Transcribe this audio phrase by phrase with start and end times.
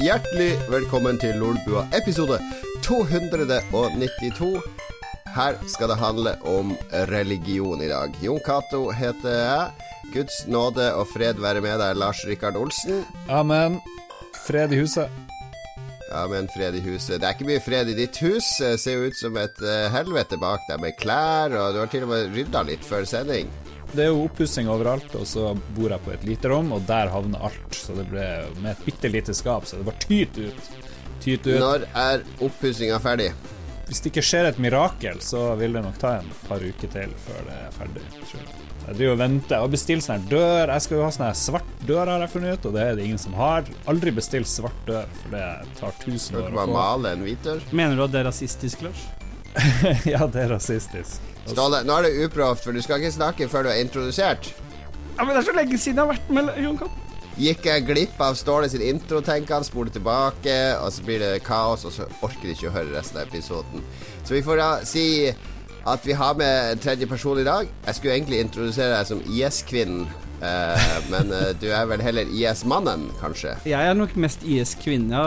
[0.00, 2.38] hjertelig velkommen til Lolbua episode
[2.84, 4.60] 292.
[5.34, 6.72] Her skal det handle om
[7.10, 8.14] religion i dag.
[8.24, 9.90] Jon Cato heter jeg.
[10.14, 13.04] Guds nåde og fred være med deg, Lars Rikard Olsen.
[13.28, 13.80] Amen.
[14.46, 15.12] Fred i huset.
[16.12, 17.20] Amen, fred i huset.
[17.20, 18.48] Det er ikke mye fred i ditt hus.
[18.60, 21.92] Det ser jo ut som et uh, helvete bak deg med klær, og du har
[21.92, 23.48] til og med rydda litt før sending.
[23.92, 27.10] Det er jo oppussing overalt, og så bor jeg på et lite rom, og der
[27.12, 27.76] havner alt.
[27.76, 28.24] Så det ble
[28.62, 30.70] med et bitte lite skap, så det bare tyt ut.
[31.22, 31.58] Tyt ut.
[31.60, 33.32] Når er oppussinga ferdig?
[33.86, 37.10] Hvis det ikke skjer et mirakel, så vil det nok ta en par uker til
[37.26, 38.04] før det er ferdig.
[38.14, 38.62] Tror jeg.
[38.86, 40.72] jeg driver og venter og bestiller sånn dør.
[40.72, 43.04] Jeg skal jo ha sånn svart dør, har jeg funnet ut, og det er det
[43.10, 43.68] ingen som har.
[43.92, 45.44] Aldri bestill svart dør, for det
[45.82, 46.70] tar tusen Kan år å få.
[47.76, 49.04] Mener du at det er rasistisk, Lars?
[50.14, 51.31] ja, det er rasistisk.
[51.50, 54.52] Ståle, nå er det uproft, for du skal ikke snakke før du er introdusert.
[55.16, 56.98] Ja, men Det er så lenge siden jeg har vært med Jon Katt.
[57.40, 61.44] Gikk jeg glipp av Ståle sin intro, tenker han, spoler tilbake, og så blir det
[61.46, 63.84] kaos, og så orker de ikke å høre resten av episoden.
[64.22, 65.06] Så vi får da si
[65.88, 67.70] at vi har med en tredje person i dag.
[67.86, 70.04] Jeg skulle egentlig introdusere deg som IS-kvinnen,
[70.44, 73.56] eh, men eh, du er vel heller IS-mannen, kanskje?
[73.66, 75.24] Jeg er nok mest IS-kvinne,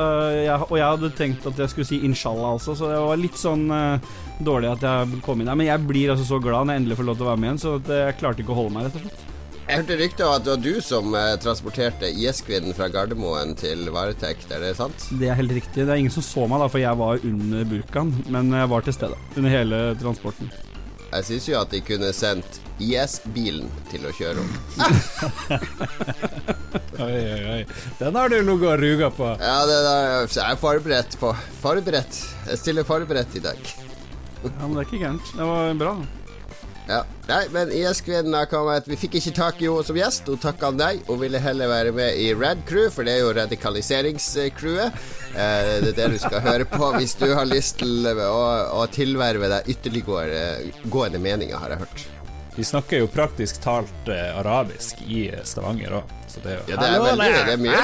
[0.69, 3.65] og jeg hadde tenkt at jeg skulle si inshallah også, så det var litt sånn
[3.73, 5.59] eh, dårlig at jeg kom inn her.
[5.59, 7.49] Men jeg blir altså så glad når jeg endelig får lov til å være med
[7.49, 9.31] igjen, så jeg klarte ikke å holde meg, rett og slett.
[9.65, 13.87] Jeg hørte rykter om at det var du som eh, transporterte IS-kvinnen fra Gardermoen til
[13.89, 15.07] varetekt, er det sant?
[15.17, 15.87] Det er helt riktig.
[15.87, 18.85] Det er ingen som så meg, da, for jeg var under burkaen, men jeg var
[18.85, 20.53] til stede under hele transporten.
[21.15, 24.53] Jeg syns jo at de kunne sendt IS-bilen til å kjøre om.
[26.95, 27.61] Oi, oi, oi.
[27.99, 29.31] Den har du ligget og ruga på.
[29.39, 31.31] Ja, det er jeg er forberedt på
[31.63, 32.21] Forberedt.
[32.51, 33.75] Jeg stiller forberedt i dag.
[34.51, 35.33] Ja, men det er ikke gærent.
[35.35, 35.95] Det var bra.
[36.85, 36.99] Ja.
[37.25, 40.27] Nei, men IS-kvinnen har kommet Vi fikk ikke tak i henne som gjest.
[40.29, 40.99] Hun takka nei.
[41.07, 44.99] Hun ville heller være med i Rad Crew, for det er jo radikaliseringscrewet.
[45.33, 48.43] Eh, det er det du skal høre på hvis du har lyst til å,
[48.77, 50.43] å tilverve deg ytterliggående
[50.93, 52.05] gående meninger, har jeg hørt.
[52.55, 56.77] De snakker jo praktisk talt eh, arabisk i Stavanger òg, så det er jo Ja,
[56.77, 57.81] det er veldig Det er mye.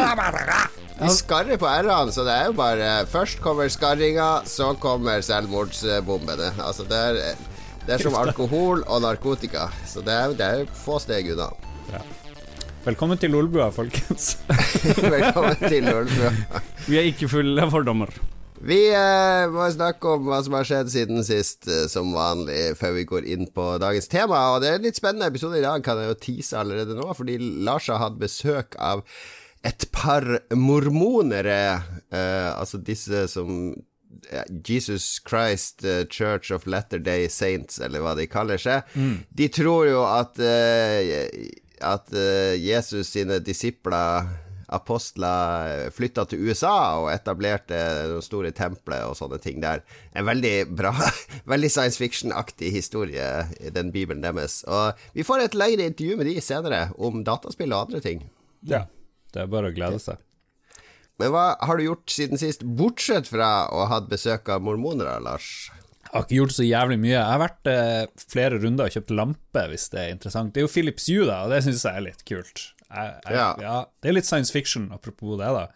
[1.02, 6.52] De skarrer på r-ene, så det er jo bare Først kommer skarringa, så kommer selvmordsbombene.
[6.62, 7.40] Altså, det er,
[7.88, 11.50] det er som alkohol og narkotika, så det er, det er få steg unna.
[12.86, 14.36] Velkommen til Lolbua, folkens.
[15.16, 16.36] Velkommen til Lolbua.
[16.86, 18.14] Vi er ikke fulle av fordommer.
[18.62, 22.94] Vi eh, må snakke om hva som har skjedd siden sist, eh, som vanlig, før
[23.00, 24.44] vi går inn på dagens tema.
[24.54, 27.10] Og det er en litt spennende episode i dag, kan jeg jo tease allerede nå,
[27.18, 29.02] fordi Lars har hatt besøk av
[29.64, 30.26] et par
[30.58, 33.74] mormonere, eh, altså disse som
[34.30, 38.88] eh, Jesus Christ eh, Church of Latter-day Saints, eller hva de kaller seg.
[39.30, 41.52] De tror jo at, eh,
[41.86, 44.32] at eh, Jesus sine disipler
[44.72, 47.76] apostler flytta til USA og etablerte
[48.08, 49.84] noen store templer og sånne ting der.
[50.16, 50.94] En veldig bra,
[51.54, 53.28] veldig science fiction-aktig historie
[53.60, 54.62] i den bibelen deres.
[54.72, 58.24] Og vi får et lengre intervju med de senere om dataspill og andre ting.
[58.66, 58.86] Ja,
[59.34, 60.20] det er bare å glede seg.
[61.22, 65.20] Men hva har du gjort siden sist, bortsett fra å ha hatt besøk av mormonere,
[65.22, 65.70] Lars?
[66.02, 67.14] Jeg har ikke gjort så jævlig mye.
[67.14, 70.52] Jeg har vært eh, flere runder og kjøpt lampe, hvis det er interessant.
[70.52, 72.64] Det er jo Philips Hue, da, og det syns jeg er litt kult.
[72.90, 73.50] Jeg, jeg, Ja.
[73.64, 73.76] ja.
[74.02, 75.68] Det er litt science fiction, apropos det, da.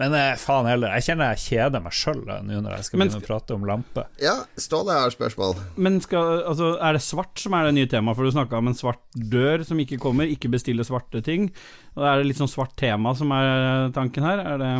[0.00, 3.10] Men eh, faen heller, jeg kjenner jeg kjeder meg sjøl nå når jeg skal Men
[3.10, 4.04] begynne å prate om lampe.
[4.22, 5.58] Ja, Ståle har spørsmål.
[5.76, 8.16] Men skal, altså, er det svart som er det nye temaet?
[8.16, 11.50] For du snakka om en svart dør som ikke kommer, ikke bestille svarte ting.
[11.98, 14.40] Og Er det litt sånn svart tema som er tanken her?
[14.54, 14.72] Er det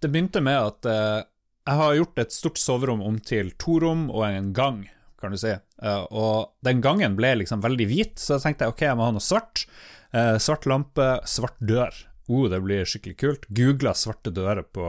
[0.00, 1.20] Det begynte med at uh,
[1.64, 4.82] jeg har gjort et stort soverom om til to rom og en gang,
[5.20, 5.52] kan du si.
[5.80, 9.08] Uh, og den gangen ble liksom veldig hvit, så jeg tenkte jeg ok, jeg må
[9.10, 9.66] ha noe svart.
[10.14, 11.92] Uh, svart lampe, svart dør.
[12.26, 13.46] Oh, det blir skikkelig kult.
[13.52, 14.86] Googla svarte dører på,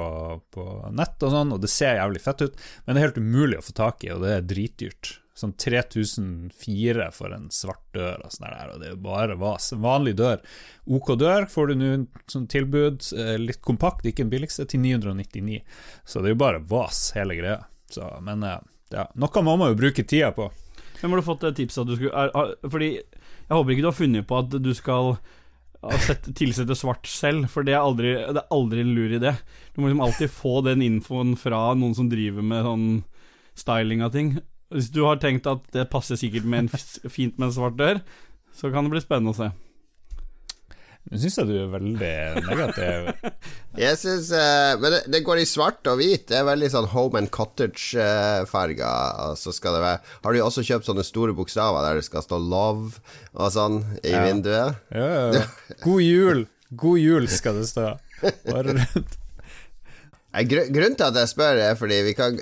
[0.55, 0.65] på
[0.95, 3.65] nett og sånn, og det ser jævlig fett ut, men det er helt umulig å
[3.65, 5.17] få tak i, og det er dritdyrt.
[5.35, 9.67] Sånn 3004 for en svart dør og sånn der, og det er jo bare vas.
[9.75, 10.39] En vanlig dør.
[10.87, 11.89] OK dør får du nå
[12.31, 15.59] sånn tilbud, eh, litt kompakt, ikke den billigste, til 999.
[16.07, 17.65] Så det er jo bare vas, hele greia.
[17.91, 18.61] Så, men eh,
[18.95, 20.47] ja, noe må man jo bruke tida på.
[21.01, 23.97] Hvem har du fått tipset at du skulle er, Fordi jeg håper ikke du har
[23.97, 25.17] funnet på at du skal
[25.91, 29.35] ha sett, tilsette svart selv, for det er aldri, det er aldri en lur idé.
[29.73, 32.87] Du må liksom alltid få den infoen fra noen som driver med sånn
[33.59, 34.35] styling av ting.
[34.73, 38.01] Hvis du har tenkt at det passer sikkert med en fint med en svart dør,
[38.55, 39.51] så kan det bli spennende å se.
[41.11, 42.13] Nå syns jeg du er veldig
[42.47, 43.09] negativ.
[43.85, 46.23] Jeg synes, uh, Men det, det går i svart og hvit.
[46.31, 47.93] Det er veldig sånn home and cottage
[48.49, 52.07] farger Og så skal det være Har du også kjøpt sånne store bokstaver der det
[52.07, 52.97] skal stå 'love'
[53.35, 54.23] og sånn i Ja.
[54.25, 54.79] vinduet?
[54.95, 55.43] Ja, ja.
[55.85, 56.45] God jul!
[56.75, 57.91] God jul skal det stå.
[58.47, 59.19] Bare rundt.
[60.43, 62.35] Grunnen til at jeg spør, er fordi vi kan,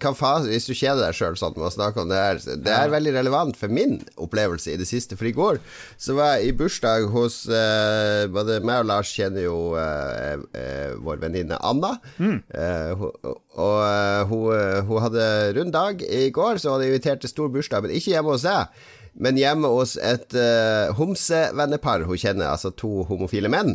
[0.00, 2.74] kan fa Hvis du kjeder deg sjøl sånn med å snakke om det her Det
[2.74, 5.18] er veldig relevant for min opplevelse i det siste.
[5.18, 5.58] For i går
[6.00, 10.94] så var jeg i bursdag hos eh, Både meg og Lars kjenner jo eh, eh,
[11.02, 11.96] vår venninne Anna.
[12.20, 15.24] Eh, hun- og hun, hun hadde
[15.56, 18.46] rund dag i går, så hun hadde invitert til stor bursdag, men ikke hjemme hos
[18.46, 18.70] deg.
[19.20, 23.74] Men hjemme hos et uh, homsevennepar hun kjenner, altså to homofile menn.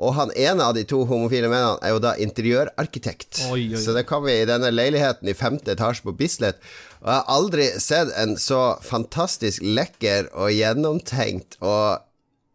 [0.00, 3.42] Og han ene av de to homofile mennene er jo da interiørarkitekt.
[3.50, 3.80] Oi, oi.
[3.80, 6.60] Så det kom vi i denne leiligheten i femte etasje på Bislett.
[7.02, 12.00] Og jeg har aldri sett en så fantastisk lekker og gjennomtenkt og,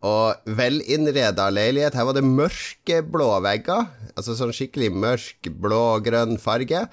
[0.06, 1.98] og velinnreda leilighet.
[1.98, 6.88] Her var det mørkeblå vegger, altså sånn skikkelig mørk blå-grønn farge.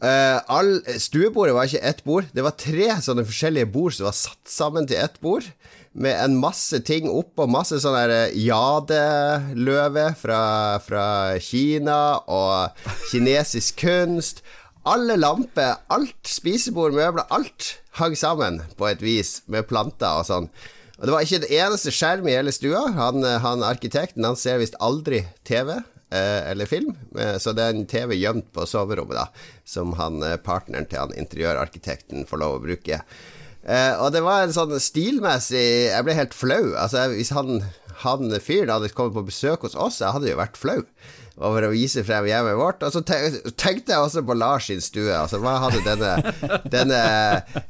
[0.00, 4.16] Eh, all, stuebordet var ikke ett bord, det var tre sånne forskjellige bord som var
[4.16, 5.48] satt sammen til ett bord.
[5.92, 10.42] Med en masse ting oppå, masse sånn der eh, jadeløve fra,
[10.84, 11.06] fra
[11.42, 14.44] Kina og kinesisk kunst.
[14.86, 20.46] Alle lamper, alt, spisebord, møbler, alt hang sammen på et vis, med planter og sånn.
[21.00, 22.84] Og det var ikke det eneste skjerm i hele stua.
[22.96, 27.64] Han, eh, han arkitekten han ser visst aldri TV eh, eller film, eh, så det
[27.64, 29.26] er en TV gjemt på soverommet, da,
[29.64, 33.00] som han, partneren til han interiørarkitekten får lov å bruke.
[33.60, 36.72] Eh, og det var en sånn stilmessig Jeg ble helt flau.
[36.80, 37.60] Altså, hvis han,
[38.04, 40.82] han fyren hadde kommet på besøk hos oss, jeg hadde jo vært flau
[41.40, 42.82] over å vise frem hjemmet vårt.
[42.84, 45.12] Og så tenkte jeg også på Lars sin stue.
[45.16, 46.34] Altså, hva hadde denne,
[46.74, 47.00] denne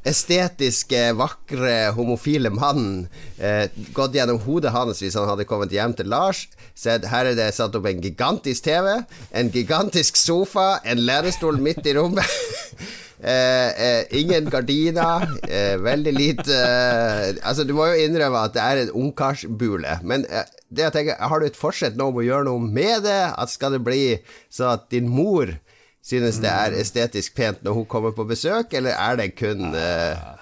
[0.09, 3.05] estetiske, vakre, homofile mannen
[3.39, 6.47] eh, gått gjennom hodet hans hvis han hadde kommet hjem til Lars?
[6.75, 8.97] Sett, her er det satt opp en gigantisk TV,
[9.37, 12.27] en gigantisk sofa, en lærestol midt i rommet.
[13.21, 18.63] Eh, eh, ingen gardiner, eh, veldig lite eh, Altså, du må jo innrømme at det
[18.65, 22.49] er en ungkarsbule, men det jeg tenker, har du et forsett nå om å gjøre
[22.49, 23.21] noe med det?
[23.37, 24.17] At skal det bli
[24.49, 25.53] så at din mor
[26.01, 30.40] synes det er estetisk pent når hun kommer på besøk, eller er det kun eh,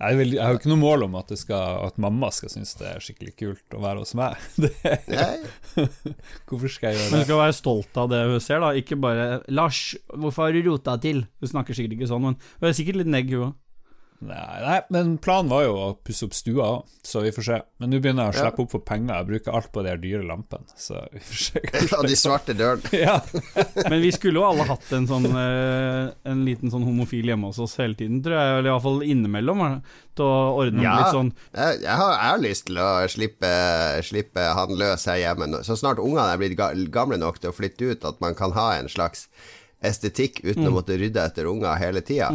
[0.00, 2.48] Jeg, vil, jeg har jo ikke noe mål om at, det skal, at mamma skal
[2.48, 4.38] synes det er skikkelig kult å være hos meg.
[6.48, 7.24] Hvorfor skal jeg Men gjøre du det?
[7.28, 8.70] skal være stolt av det hun ser, da.
[8.80, 12.70] Ikke bare 'Lars, hvorfor har du rota til?' Hun snakker sikkert ikke sånn, men hun
[12.70, 13.58] er sikkert litt negg, hun òg.
[14.20, 17.56] Nei, nei, men planen var jo å pusse opp stua òg, så vi får se.
[17.80, 19.14] Men nå begynner jeg å slippe opp for penger.
[19.16, 21.62] Jeg bruker alt på de dyre lampene, så vi får se.
[21.98, 22.90] Og de svarte dørene.
[23.06, 23.14] ja.
[23.88, 27.62] Men vi skulle jo alle hatt en sånn eh, En liten sånn homofil hjemme hos
[27.64, 28.58] oss hele tiden, tror jeg.
[28.58, 29.62] Eller iallfall innimellom.
[29.70, 30.98] eh, Til å ordne Ja.
[31.00, 33.54] litt sånn Jeg, jeg, har, jeg har lyst til å slippe,
[34.04, 35.48] slippe han løs her hjemme.
[35.64, 38.74] Så snart ungene er blitt gamle nok til å flytte ut, at man kan ha
[38.82, 39.30] en slags
[39.80, 42.28] estetikk uten å måtte rydde etter unger hele tida.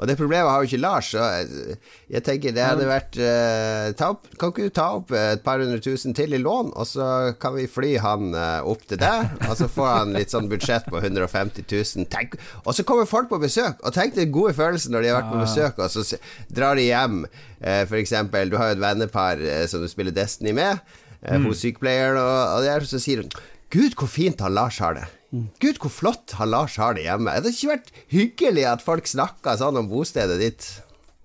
[0.00, 1.76] Og det problemet har jo ikke Lars, så jeg,
[2.08, 5.76] jeg tenker det hadde vært eh, opp, Kan ikke du ta opp et par hundre
[5.84, 7.08] tusen til i lån, og så
[7.40, 10.88] kan vi fly han eh, opp til deg, og så får han litt sånn budsjett
[10.88, 12.08] på 150 000.
[12.12, 15.20] Tenk, og så kommer folk på besøk, og tenk den gode følelsen når de har
[15.20, 17.22] vært på besøk, og så drar de hjem.
[17.60, 20.80] Eh, for eksempel, du har jo et vennepar eh, som du spiller Destiny med,
[21.20, 23.32] eh, hun sykepleieren, og, og der, så sier hun
[23.70, 25.04] Gud, hvor fint han Lars har det.
[25.30, 27.30] Gud, hvor flott han Lars har det hjemme.
[27.30, 30.70] Det hadde ikke vært hyggelig at folk snakka sånn om bostedet ditt.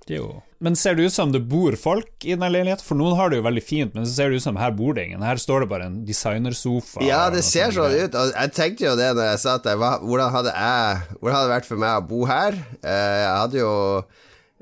[0.06, 0.28] Jo.
[0.62, 2.86] Men ser det ut som det bor folk i den leiligheten?
[2.86, 4.94] For noen har det jo veldig fint, men så ser det ut som her bor
[4.98, 5.26] det ingen.
[5.26, 7.02] Her står det bare en designersofa.
[7.06, 8.16] Ja, det ser sånn ut.
[8.16, 9.82] Og jeg tenkte jo det når jeg satt der.
[9.82, 12.62] Hvordan, hadde jeg, hvordan hadde det vært for meg å bo her?
[12.86, 13.74] Eh, jeg hadde jo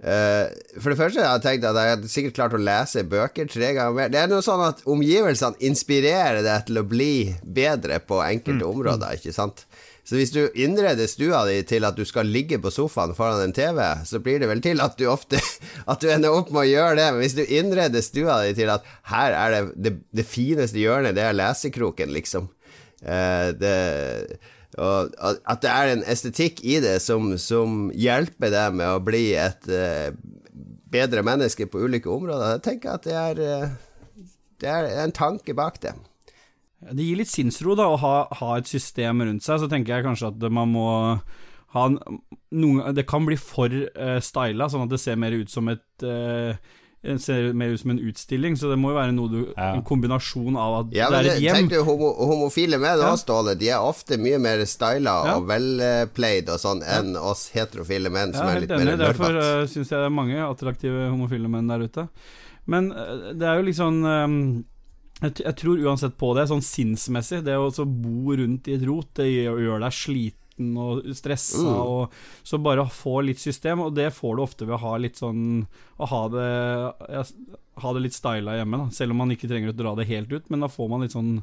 [0.04, 3.70] For det første har jeg tenkt at jeg hadde sikkert klart å lese bøker tre
[3.78, 4.10] ganger mer.
[4.12, 9.16] Det er noe sånn at omgivelsene inspirerer deg til å bli bedre på enkelte områder,
[9.16, 9.64] ikke sant?
[10.04, 13.56] Så hvis du innreder stua di til at du skal ligge på sofaen foran en
[13.56, 15.40] TV, så blir det vel til at du ofte
[15.92, 17.06] At du ender opp med å gjøre det.
[17.14, 18.84] Men hvis du innreder stua di til at
[19.14, 22.52] her er det det, det fineste hjørnet, det er lesekroken, liksom.
[23.04, 23.74] Uh, det,
[24.82, 29.26] og at det er en estetikk i det som, som hjelper deg med å bli
[29.38, 30.10] et uh,
[30.94, 32.56] bedre menneske på ulike områder.
[32.56, 34.26] Jeg tenker at det er, uh,
[34.64, 35.94] det er en tanke bak det.
[36.84, 39.62] Det gir litt sinnsro da å ha, ha et system rundt seg.
[39.62, 40.88] Så tenker jeg kanskje at man må
[41.74, 45.70] ha noen, Det kan bli for uh, styla, sånn at det ser mer ut som
[45.72, 46.58] et eh,
[47.04, 49.74] det ser mer ut som en utstilling, så det må jo være noe du, Ja.
[49.76, 51.56] en kombinasjon av at Ja, det er et hjem.
[51.56, 53.14] tenk du homo, homofile menn Ja.
[53.20, 53.58] Ståle.
[53.60, 55.36] De er ofte mye mer styla Ja.
[55.38, 58.86] og velplayed og sånn enn oss heterofile menn som Ja, er litt enig.
[58.86, 59.64] mer Derfor nerdete.
[59.64, 62.08] uh, syns jeg det er mange attraktive homofile menn der ute.
[62.66, 64.66] Men uh, det er jo liksom um,
[65.22, 67.44] jeg, jeg tror uansett på det, sånn sinnsmessig.
[67.44, 70.40] Det å bo rundt i et rot, det gjør, gjør deg sliten
[70.78, 71.62] og stressa.
[71.64, 71.74] Mm.
[71.82, 75.18] Og, så bare få litt system, og det får du ofte ved å ha litt
[75.20, 75.66] sånn
[75.98, 76.48] Å ha det,
[77.16, 77.24] ja,
[77.84, 78.94] ha det litt styla hjemme, da.
[78.94, 81.16] Selv om man ikke trenger å dra det helt ut, men da får man litt
[81.16, 81.38] sånn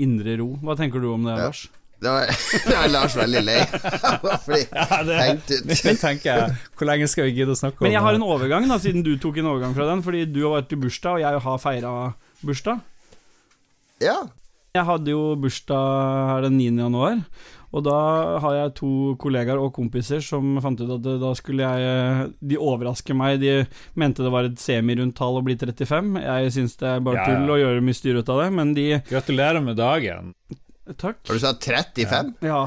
[0.00, 0.54] indre ro.
[0.64, 1.50] Hva tenker du om det, Ja.
[1.50, 1.68] Lars?
[2.00, 2.30] Det var,
[2.64, 3.58] det var Lars veldig lei.
[4.46, 5.66] Fordi Ja, det, hengt ut.
[5.68, 7.90] nå tenker jeg Hvor lenge skal vi gidde å snakke om det?
[7.90, 10.04] Men jeg har en overgang, da, siden du tok en overgang fra den.
[10.06, 11.94] Fordi du har vært i bursdag, og jeg har feira
[12.40, 12.80] bursdag.
[14.00, 14.16] Ja.
[14.72, 16.68] Jeg hadde jo bursdag her den 9.
[16.86, 17.20] januar,
[17.70, 17.96] og da
[18.42, 18.88] har jeg to
[19.22, 23.38] kollegaer og kompiser som fant ut at da skulle jeg De overrasker meg.
[23.42, 23.52] De
[23.94, 26.16] mente det var et semirundt tall å bli 35.
[26.24, 27.36] Jeg syns det er bare Ja, ja.
[27.38, 30.34] tull å gjøre mye styr ut av det, men de Gratulerer med dagen.
[30.98, 31.22] Takk.
[31.28, 32.34] Har du sagt 35?
[32.42, 32.64] Ja.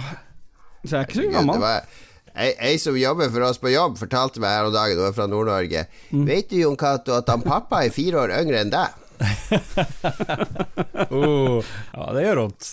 [0.84, 1.60] Så jeg er ikke så gammel.
[1.60, 1.86] det var
[2.34, 5.14] Ei, ei som jobber for oss på jobb, fortalte meg her om dagen, hun er
[5.14, 5.84] fra Nord-Norge.
[6.10, 6.24] Mm.
[6.26, 8.96] Vet du, Jon Cato, at han pappa er fire år yngre enn deg?
[11.14, 11.62] Oh,
[11.94, 12.70] ja, det gjør vondt.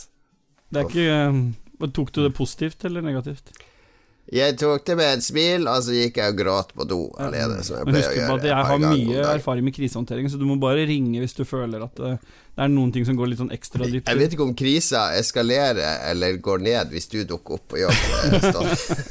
[0.71, 1.41] Det er ikke eh,
[1.81, 3.53] Tok du det positivt eller negativt?
[4.31, 7.65] Jeg tok det med et smil, og så gikk jeg og gråt på do alene,
[7.67, 10.55] som jeg Men husk på at jeg har mye erfaring med krisehåndtering, så du må
[10.61, 12.13] bare ringe hvis du føler at det,
[12.55, 14.07] det er noen ting som går litt sånn ekstra dypt.
[14.07, 18.07] Jeg vet ikke om krisa eskalerer eller går ned hvis du dukker opp på jobb.
[18.29, 18.61] eh,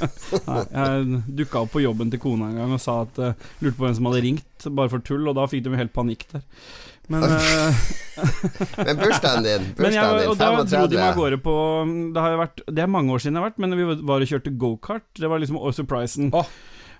[0.47, 3.75] Nei, jeg dukka opp på jobben til kona en gang og sa at uh, lurte
[3.75, 6.47] på hvem som hadde ringt, bare for tull, og da fikk de helt panikk der.
[7.09, 7.83] Men, eh,
[8.77, 11.55] Men bursdagen din, bursdagen jeg, bursdagen og da dro de 35 på
[12.13, 14.33] Det har vært Det er mange år siden jeg har vært, men vi var og
[14.33, 15.07] kjørte gokart.
[15.17, 16.29] Det var liksom surprisen.
[16.37, 16.45] Oh.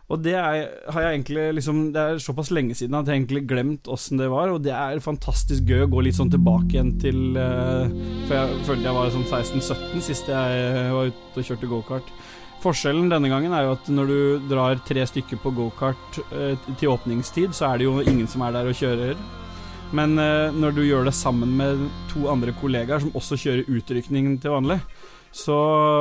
[0.09, 3.43] Og det er, har jeg egentlig liksom Det er såpass lenge siden at jeg egentlig
[3.49, 6.95] glemt åssen det var, og det er fantastisk gøy å gå litt sånn tilbake igjen
[7.01, 7.85] til uh,
[8.25, 12.13] For jeg følte jeg var sånn 16-17 sist jeg var ute og kjørte gokart.
[12.59, 16.95] Forskjellen denne gangen er jo at når du drar tre stykker på gokart uh, til
[16.95, 19.13] åpningstid, så er det jo ingen som er der og kjører.
[19.95, 24.35] Men eh, når du gjør det sammen med to andre kollegaer som også kjører utrykning
[24.41, 24.77] til vanlig,
[25.35, 25.57] så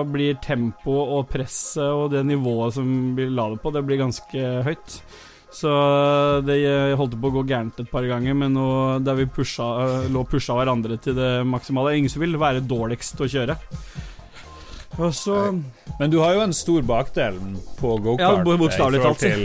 [0.09, 5.01] blir tempoet og presset og det nivået som blir ladet på, det blir ganske høyt.
[5.53, 5.71] Så
[6.45, 6.59] det
[7.01, 8.69] holdt på å gå gærent et par ganger, men nå
[9.05, 9.69] der vi pusha,
[10.13, 11.97] lå og pusha hverandre til det maksimale.
[11.97, 13.57] Ingen som vil være dårligst til å kjøre.
[15.15, 15.35] Så
[15.99, 17.37] Men du har jo en stor bakdel
[17.79, 19.45] på gokart ja, i forhold til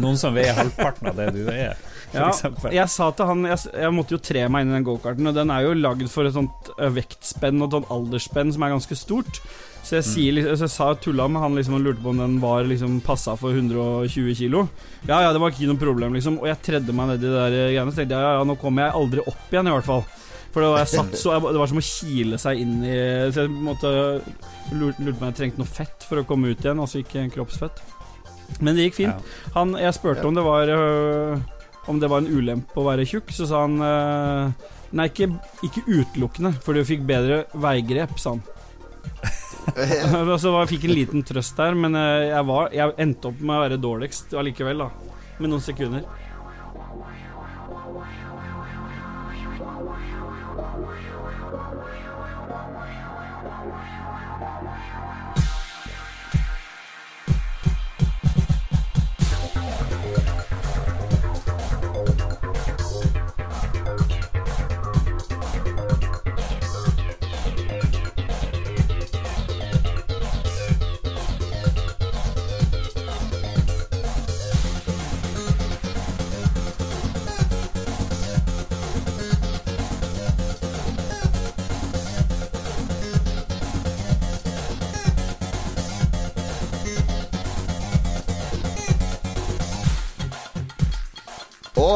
[0.00, 1.76] noen som veier halvparten av det du er,
[2.14, 2.28] Ja,
[2.72, 5.34] jeg sa til han jeg, jeg måtte jo tre meg inn i den gokarten, og
[5.36, 8.96] den er jo lagd for et sånt vektspenn og et sånt aldersspenn som er ganske
[8.96, 9.40] stort.
[9.86, 12.18] Så jeg, sier, liksom- så jeg sa tulla med han liksom og lurte på om
[12.18, 14.68] den var liksom passa for 120 kilo.
[15.06, 16.38] Ja, ja, det var ikke noe problem, liksom.
[16.42, 17.92] Og jeg tredde meg ned i de der greiene.
[17.92, 20.02] Så tenkte jeg ja, ja, nå kommer jeg aldri opp igjen, i hvert fall.
[20.56, 20.86] For det var,
[21.20, 22.96] så, det var som å kile seg inn i
[23.30, 23.90] Så jeg måtte
[24.72, 27.82] lurte, lurte om jeg trengte noe fett for å komme ut igjen, altså ikke kroppsfett.
[28.62, 29.30] Men det gikk fint.
[29.54, 31.38] Han, jeg spurte om det var øh,
[31.86, 35.28] Om det var en ulempe å være tjukk, så sa han uh, Nei, ikke,
[35.66, 38.44] ikke utelukkende, for du fikk bedre veigrep, sa han.
[40.42, 43.56] så jeg fikk en liten trøst der, men øh, jeg, var, jeg endte opp med
[43.56, 45.16] å være dårligst allikevel, da.
[45.40, 46.06] Med noen sekunder.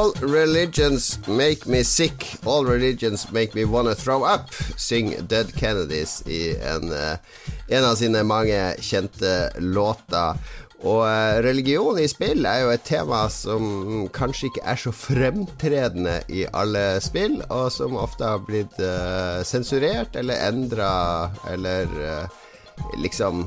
[0.00, 6.23] All religions make me sick, all religions make me wanna throw up, synger Dead Kennedys
[6.26, 7.16] i en, eh,
[7.69, 10.38] en av sine mange kjente låter.
[10.80, 16.16] Og eh, religion i spill er jo et tema som kanskje ikke er så fremtredende
[16.33, 20.95] i alle spill, og som ofte har blitt uh, sensurert eller endra
[21.52, 22.40] eller uh,
[22.97, 23.45] liksom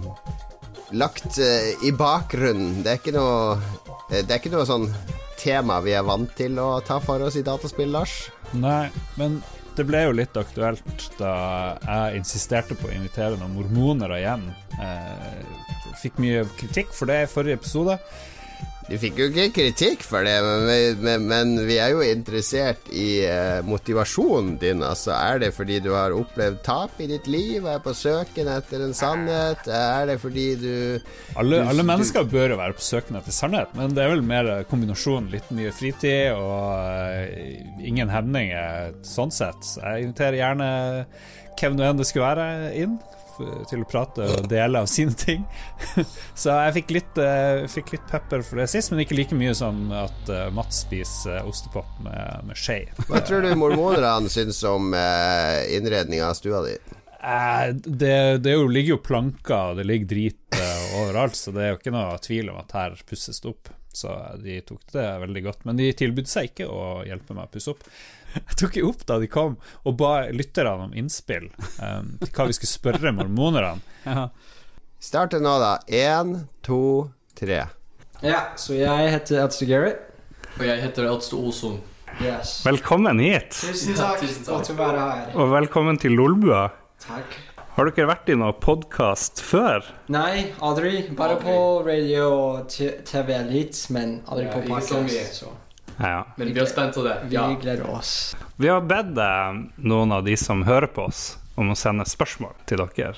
[0.93, 2.83] lagt uh, i bakgrunnen.
[2.85, 3.57] Det er ikke noe
[4.13, 4.91] Det er ikke noe sånn
[5.43, 8.29] tema vi er vant til å ta for oss i dataspill, Lars.
[8.55, 8.87] Nei,
[9.19, 9.41] men
[9.77, 11.33] det ble jo litt aktuelt da
[11.81, 14.45] jeg insisterte på å invitere noen mormoner igjen.
[14.79, 15.41] Eh,
[16.01, 17.97] fikk mye kritikk for det i forrige episode.
[18.83, 22.89] Du fikk jo ikke kritikk for det, men, vi- men, men vi er jo interessert
[22.91, 24.83] i eh, motivasjonen din.
[24.83, 28.83] Altså, er det fordi du har opplevd tap i ditt liv, er på søken etter
[28.83, 29.63] en sannhet?
[29.71, 30.73] Er det fordi du
[31.39, 34.11] Alle, Du- alle du- mennesker bør jo være på søken etter sannhet, men det er
[34.13, 39.63] vel mer kombinasjonen litt mye fritid og uh, ingen hemninger sånn sett.
[39.79, 40.69] Jeg inviterer gjerne
[41.59, 42.51] hvem nå enn det skulle være,
[42.83, 42.99] inn
[43.69, 45.45] til å prate og dele av sine ting.
[46.41, 49.53] Så jeg fikk litt, uh, fikk litt pepper for det sist, men ikke like mye
[49.57, 52.81] som at uh, Mats spiser eh, ostepop med, med skje.
[53.07, 56.77] Hva tror du mormonerne syns om uh, innredninga av stua di?
[57.23, 61.63] Eh, det, det jo, ligger jo planker, og det ligger drit eh, overalt, så det
[61.63, 63.71] er jo ikke noe tvil om at her pusses det opp.
[63.93, 64.09] Så
[64.41, 65.65] de tok det veldig godt.
[65.69, 67.83] Men de tilbød seg ikke å hjelpe meg å pusse opp.
[68.49, 72.47] Jeg tok jo opp da de kom, og ba lytterne om innspill um, til hva
[72.49, 73.81] vi skulle spørre mormonerne.
[74.03, 74.27] Ja.
[75.03, 75.77] Starte nå, da.
[75.87, 76.79] Én, to,
[77.39, 77.61] tre.
[78.23, 79.93] Ja, så jeg heter Atsu Gary.
[80.57, 81.77] Og jeg heter Atsu Osom.
[82.21, 82.59] Yes.
[82.67, 84.21] Velkommen hit, Tusen Ja, takk.
[84.23, 84.53] tusen takk.
[84.53, 85.33] Godt å være her.
[85.39, 86.67] og velkommen til Lolbua.
[87.03, 87.35] Takk.
[87.73, 89.87] Har dere vært i noen podkast før?
[90.13, 91.07] Nei, aldri.
[91.17, 91.55] Bare på
[91.87, 95.55] radio og TV litt, men aldri Ja, på ikke
[95.97, 96.23] Ja.
[96.37, 97.17] Men vi er spent på det.
[97.29, 98.35] vi gleder oss.
[98.57, 99.17] Vi har bedt
[99.77, 103.15] noen av de som hører på oss, om å sende spørsmål til dere.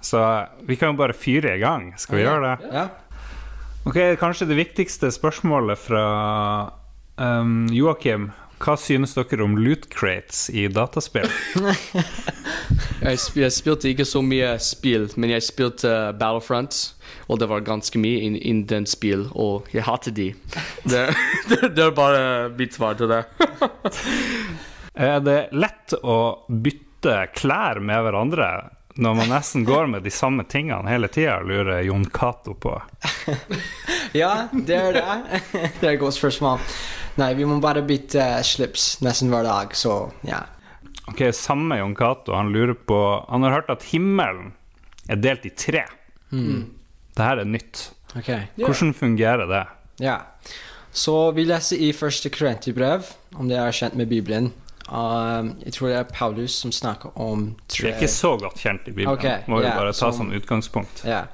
[0.00, 0.22] Så
[0.66, 1.92] vi kan jo bare fyre i gang.
[1.98, 2.72] Skal vi gjøre det?
[2.74, 2.88] Ja.
[3.88, 6.04] Ok, Kanskje det viktigste spørsmålet fra
[7.16, 8.30] um, Joakim.
[8.58, 11.28] Hva synes dere om loot crates i dataspill?
[12.98, 16.74] Jeg, sp jeg spilte ikke så mye spill, men jeg spilte uh, Battlefront.
[17.30, 20.32] Og det var ganske mye innen in den spill, og jeg hater de.
[20.90, 21.04] Det,
[21.50, 22.22] det, det er bare
[22.58, 23.22] mitt svar til det.
[24.98, 28.50] Er det lett å bytte klær med hverandre
[28.98, 32.72] når man nesten går med de samme tingene hele tida, lurer Jon Cato på.
[34.18, 35.42] ja, det er det.
[35.52, 36.58] det er et godt spørsmål.
[37.18, 40.44] Nei, vi må bare bytte slips nesten hver dag, så ja.
[41.08, 42.98] Ok, Samme Jon Cato, han lurer på
[43.28, 44.52] Han har hørt at himmelen
[45.08, 45.86] er delt i tre.
[46.30, 47.88] Det her er nytt.
[48.16, 48.46] Okay.
[48.60, 49.64] Hvordan fungerer det?
[50.04, 50.18] Ja.
[50.92, 54.52] Så vi leser i første Korinterbrev, om det er kjent med Bibelen.
[54.88, 57.88] Um, jeg tror det er Paulus som snakker om tre...
[57.88, 59.16] Det er ikke så godt kjent i Bibelen.
[59.16, 61.02] Ok, Må jo ja, bare ta som, som utgangspunkt.
[61.04, 61.24] Ja.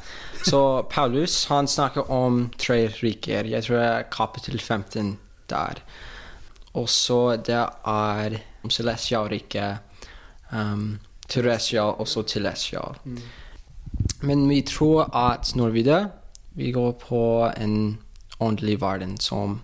[0.42, 3.46] Så Paulus han snakker om tre riker.
[3.46, 5.14] Jeg tror det er kapittel 15
[5.50, 5.80] der.
[6.74, 7.54] Og så det
[7.86, 8.38] er
[8.70, 9.78] celestialriket,
[10.52, 10.98] um,
[11.28, 12.96] terrestrial og så telestial.
[14.22, 16.06] Men vi tror at når vi dør,
[16.54, 17.20] vi går på
[17.60, 17.98] en
[18.40, 19.60] åndelig verden som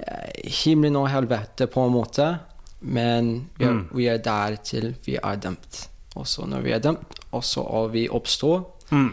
[0.00, 2.28] uh, himmelen og helvete på en måte,
[2.80, 3.88] men vi er, Mm.
[3.94, 5.88] vi er der til vi er dømt.
[6.16, 9.12] Og så når vi er dømt, og så og vi oppstår, Mm.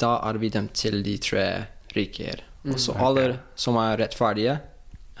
[0.00, 1.64] da er vi dømt til de tre
[1.96, 2.42] riker.
[2.68, 4.58] Og så alle som er rettferdige,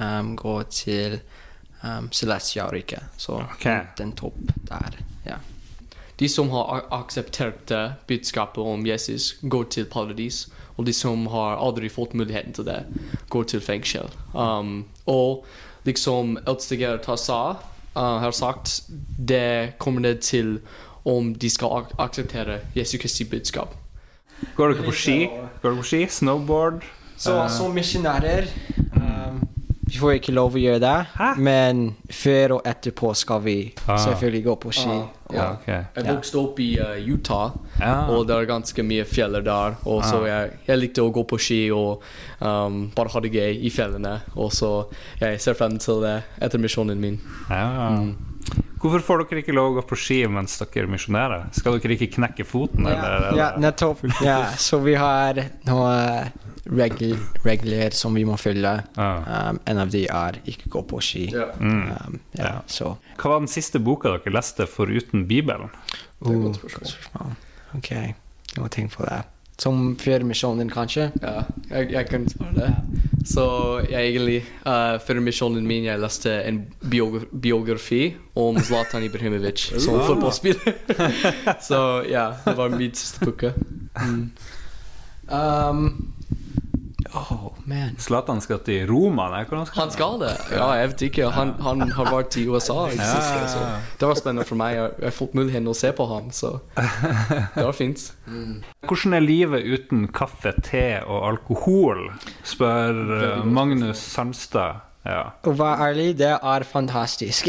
[0.00, 1.20] um, går til
[1.82, 3.02] um, celestialriket.
[3.16, 3.80] Så okay.
[3.98, 4.98] den topp der.
[5.26, 5.38] Ja.
[6.18, 10.48] De som har akseptert uh, budskapet om Jesus, går til paradis.
[10.76, 12.84] Og de som har aldri fått muligheten til det,
[13.28, 14.10] går til fengsel.
[14.34, 15.46] Um, og
[15.84, 17.56] liksom Elsteger sa,
[17.94, 18.82] uh, har sagt,
[19.18, 20.60] det kommer ned til
[21.04, 23.74] om de skal ak akseptere Jesu Kristi budskap.
[24.56, 25.26] Går dere på ski?
[25.62, 26.06] Går dere på ski?
[26.06, 26.84] Snowboard?
[27.18, 28.77] Så Eh, som misjonærer um,
[29.88, 31.28] Vi får ikke lov å gjøre det, Hæ?
[31.40, 31.78] men
[32.12, 33.54] før og etterpå skal vi
[33.88, 33.96] Ah.
[33.96, 34.90] selvfølgelig gå på ski.
[34.90, 35.84] Ah, Ja, Okay.
[35.96, 36.14] Jeg Ja.
[36.14, 37.50] vokste opp i uh, Utah,
[37.82, 38.08] ah.
[38.08, 39.76] og det er ganske mye fjeller der.
[39.84, 40.26] Og så Ah.
[40.26, 42.02] jeg, jeg likte å gå på ski og
[42.40, 44.20] um, bare ha det gøy i fjellene.
[44.36, 44.86] Og så
[45.20, 47.20] jeg ser frem til det etter misjonen min.
[47.50, 48.14] Mm.
[48.80, 51.48] Hvorfor får dere ikke lov å gå på ski mens dere misjonerer?
[51.52, 53.36] Skal dere ikke knekke foten, eller?
[53.36, 53.58] Ja, eller?
[53.58, 53.98] nettopp.
[54.24, 55.34] Ja, så vi har
[55.66, 56.32] noen
[56.68, 58.74] regler, regler som vi må følge.
[58.96, 59.08] Ja.
[59.50, 61.26] Um, en av de er ikke gå på ski.
[61.60, 61.90] Mm.
[61.92, 62.54] Um, ja, Ja.
[62.66, 65.70] så Hva var den siste boka dere leste foruten Bibelen?
[66.22, 67.34] uh, godt spørsmål.
[67.76, 68.14] Ok, jeg
[68.58, 69.22] må tenke på det.
[69.58, 71.08] Som før misjonen, kanskje?
[71.20, 72.68] Ja, jeg, jeg kan svare det.
[73.26, 73.44] Så
[73.90, 79.98] jeg egentlig, uh, før misjonen min, jeg leste en biogra biografi om Zlatan Ibrahimovic som
[80.06, 80.78] fotballspiller.
[81.68, 83.50] så ja, det var min siste boka.
[83.98, 84.30] Mm.
[85.28, 86.14] Um,
[87.14, 87.96] oh, man.
[87.98, 89.28] Zlatan skal til Roma?
[89.32, 90.32] Nei, hvordan skal Han skal det?
[90.52, 91.30] Ja, jeg vet ikke.
[91.34, 93.44] Han, han har vært i USA i det siste.
[93.54, 93.62] Så
[94.00, 94.76] det var spennende for meg.
[94.78, 98.10] Jeg har fått muligheten å se på ham, så det var fint.
[98.88, 102.08] Hvordan er livet uten kaffe, te og alkohol?
[102.46, 104.84] spør eh, Magnus Sandstad.
[105.08, 105.22] Ja.
[105.46, 107.46] Å være ærlig, det er fantastisk.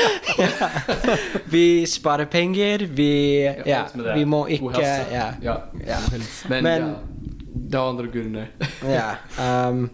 [1.54, 3.10] vi sparer penger, vi
[3.68, 3.82] Ja,
[4.14, 4.80] vi må ikke.
[5.12, 5.26] Ja.
[5.42, 5.58] Ja.
[5.84, 5.98] ja.
[6.48, 7.39] Men, Men- ja,
[7.70, 8.46] det er andre grunner.
[8.98, 9.14] ja.
[9.38, 9.90] Um,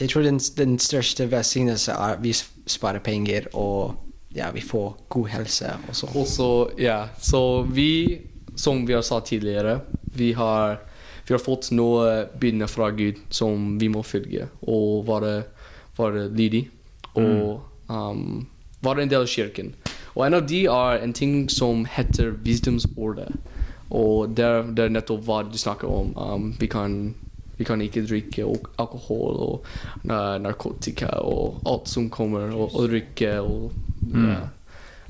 [0.00, 2.32] jeg tror den, den største velsignelsen er at vi
[2.66, 3.94] sparer penger, og
[4.34, 6.10] ja, vi får god helse også.
[6.14, 8.20] Og så, ja, så vi,
[8.56, 10.80] som vi har sagt tidligere, vi har,
[11.28, 15.42] vi har fått noe begynner fra Gud som vi må følge, og være,
[15.98, 16.66] være lydig,
[17.14, 18.46] og um,
[18.84, 19.72] være en del av kirken.
[20.16, 23.32] Og en av de er en ting som heter visdomsordet.
[23.90, 26.12] Og det er, nettopp hva du snakker om.
[26.16, 27.14] Um, vi, kan,
[27.58, 29.68] vi kan ikke drikke al- alkohol og
[30.08, 33.70] uh, narkotika og alt som kommer, og, og drikke og
[34.12, 34.40] ja.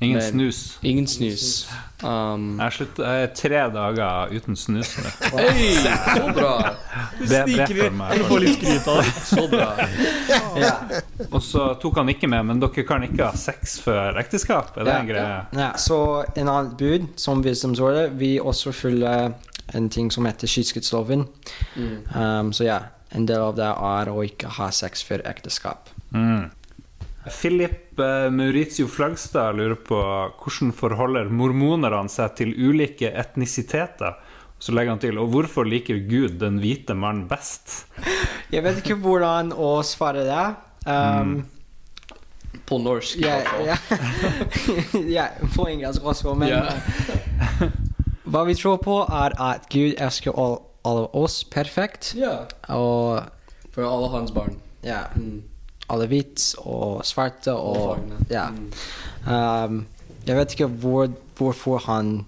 [0.01, 0.79] Ingen Men- snus.
[0.83, 1.69] Ingen snus.
[2.05, 5.13] Um, Jeg, slutt, jeg er tre dager uten snus nå.
[5.39, 6.51] Hei, så bra!
[7.23, 9.15] Det er Sniker Du får litt skryt av det.
[9.31, 9.71] Så bra.
[11.31, 14.75] Og så tok han ikke med, men dere kan ikke ha sex før ekteskap?
[14.77, 14.99] Er det Ja.
[15.01, 15.39] en greie?
[15.63, 15.99] Ja, så
[16.37, 19.33] en annen bud som visdomsåret, vi også følger
[19.75, 21.25] en ting som heter kyskhetsloven.
[22.15, 22.79] Um, så ja,
[23.17, 25.89] en del av det er å ikke ha sex før ekteskap.
[26.13, 26.51] Mm.
[27.31, 34.15] Philip eh, Maurizio Flagstad lurer på hvordan forholder mormonerne seg til ulike etnisiteter?
[34.59, 37.83] Så legger han til og hvorfor liker Gud den hvite mannen best?
[38.53, 40.45] Jeg vet ikke hvordan å svare det.
[40.89, 41.43] Um,
[42.67, 43.19] På norsk.
[43.21, 43.67] i hvert fall.
[43.67, 43.77] ja.
[45.13, 46.63] ja, på engelsk også, men Ja.
[47.61, 47.67] uh,
[48.27, 52.15] Hva vi tror på, er at Gud elsker all- alle oss perfekt.
[52.17, 52.47] Ja.
[52.71, 53.23] Og
[53.75, 54.57] For alle hans barn.
[54.83, 55.43] ja, Mm.
[55.89, 57.99] Alle hvit og svarte og.
[58.31, 58.49] Ja.
[58.51, 58.71] Mm.
[59.27, 59.87] Um,
[60.27, 62.25] jeg vet ikke hvor, hvorfor han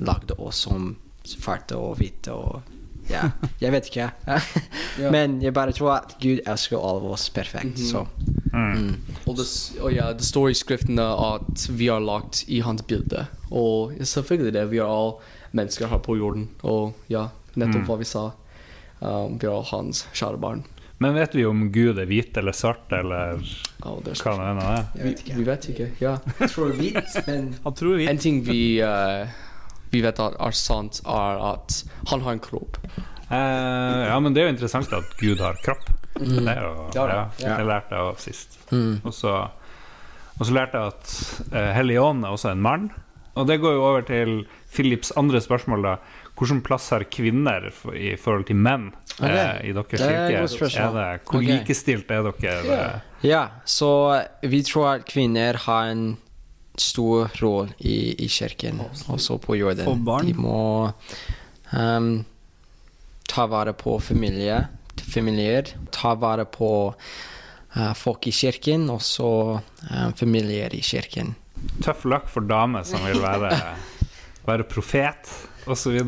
[0.00, 2.62] lagde oss som svarte og hvite og
[3.10, 3.24] Ja,
[3.60, 4.04] jeg vet ikke.
[5.14, 7.88] Men jeg bare tror at Gud elsker alle oss perfekt, Mhm.
[7.90, 8.06] så
[8.54, 9.00] Mm.
[9.26, 9.46] Og det,
[9.80, 13.26] og ja, det står i skriftene at vi er lagt i hans bilde.
[13.50, 15.14] Og selvfølgelig det, vi er alle
[15.52, 16.48] mennesker her på jorden.
[16.62, 17.86] Og ja, nettopp Mm.
[17.88, 18.30] hva vi sa.
[19.00, 20.64] Um, vi er hans kjære barn.
[21.02, 23.40] Men vet vi om Gud er hvit eller svart, eller
[23.82, 24.84] oh, det hva det nå er?
[24.94, 25.38] vi, vet ikke.
[25.38, 25.86] vi vet ikke.
[26.02, 26.12] Ja.
[26.38, 28.10] Jeg tror hvit, men Han tror hvit.
[28.12, 29.24] En ting vi, uh,
[29.90, 31.80] vi vet at er sant, er at
[32.12, 32.78] han har en kropp.
[33.32, 35.90] Uh, ja, men det er jo interessant at Gud har kropp.
[36.14, 37.58] Det er jo Ja, ja, ja.
[37.58, 38.58] Det lærte jeg av sist.
[38.70, 39.00] mm.
[39.02, 39.36] Og så,
[40.38, 41.14] og så lærte jeg at
[41.50, 42.90] uh, Hellig Ånd er også en mann.
[43.34, 44.42] Og det går jo over til
[44.74, 45.96] Philips andre spørsmål, da.
[46.42, 49.30] Hvilken plass har kvinner for, i forhold til menn okay.
[49.30, 50.80] eh, i deres det er kirke?
[50.82, 51.52] Er det, hvor okay.
[51.52, 52.78] likestilt er dere?
[53.22, 53.90] Ja, så
[54.42, 56.16] vi tror at kvinner har en
[56.78, 59.84] stor rolle i, i kirken, også på jorden.
[59.84, 60.26] For barn?
[60.26, 60.90] De må
[61.70, 62.24] um,
[63.28, 64.58] ta vare på familie,
[64.98, 71.36] familier, ta vare på uh, folk i kirken, også um, familier i kirken.
[71.84, 73.52] Tøff lakk for damer som vil være,
[74.48, 75.30] være profet,
[75.66, 75.98] osv.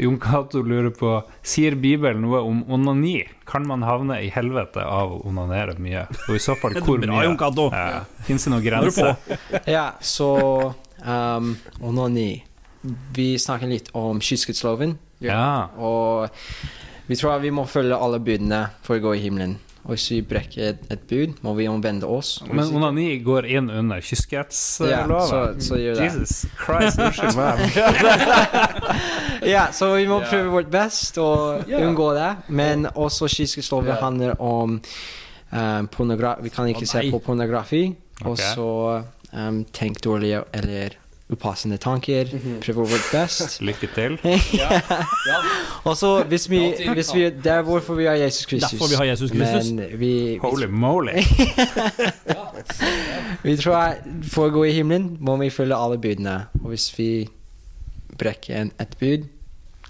[0.00, 1.10] Jon Cato lurer på
[1.44, 3.18] Sier Bibelen noe om onani?
[3.44, 6.06] Kan man havne i helvete av å onanere mye?
[6.28, 7.26] Og i så fall Det hvor bra, mye?
[7.28, 7.66] Jon Cato.
[7.74, 8.04] Ja.
[8.24, 9.40] Fins det noen er grenser?
[9.76, 10.30] Ja, så
[11.04, 11.50] um,
[11.84, 12.30] onani.
[13.12, 15.68] Vi snakker litt om kyskhetsloven, Ja.
[15.76, 16.30] og
[17.10, 19.58] vi tror at vi må følge alle budene for å gå i himmelen.
[19.84, 22.36] Og hvis vi brekker et, et bud, må vi omvende oss.
[22.44, 25.14] Og Men onani går inn under kyskhetsloven?
[25.14, 26.08] Ja, så gjør det.
[26.10, 27.64] Jesus Christ, unnskyld meg.
[29.54, 31.86] Ja, så vi må prøve vårt best og yeah.
[31.86, 32.30] unngå det.
[32.52, 34.02] Men også kyskhetsloven yeah.
[34.04, 37.84] handler om um, pornografi Vi kan ikke oh, se på pornografi.
[38.28, 38.70] Og så
[39.32, 40.98] um, tenk dårlig eller
[41.32, 42.24] upassende tanker.
[42.64, 43.60] Prøve vårt best.
[43.68, 44.18] Lykke til.
[44.60, 44.72] Ja.
[44.72, 45.36] ja.
[45.84, 48.70] Og så hvis vi, hvis vi Det er hvorfor vi har Jesus Kristus.
[48.70, 49.72] Derfor vi har Jesus Kristus.
[49.72, 51.10] Men vi, vi, Holy moly.
[53.42, 56.44] vi tror at for å gå i himmelen må vi følge alle budene.
[56.62, 57.28] Og hvis vi
[58.18, 59.28] brekker en, et bud,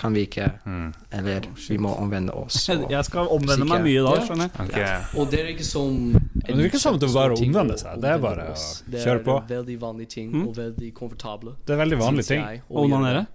[0.00, 0.92] kan vi ikke Mm.
[1.12, 2.68] Eller vi må omvende oss.
[2.70, 4.68] og- Jeg skal omvende meg mye i dag, skjønner jeg.
[5.12, 5.18] Ok.
[5.20, 8.00] Og det er ikke som Men det virker som det bare å omvende seg.
[8.00, 8.56] Det er bare å
[8.90, 9.46] kjøre på.
[9.46, 10.48] Det er veldig vanlige ting, Mm.
[10.48, 11.52] og veldig komfortable.
[11.66, 12.62] Det er veldig vanlig synes ting.
[12.70, 13.26] Å onanere?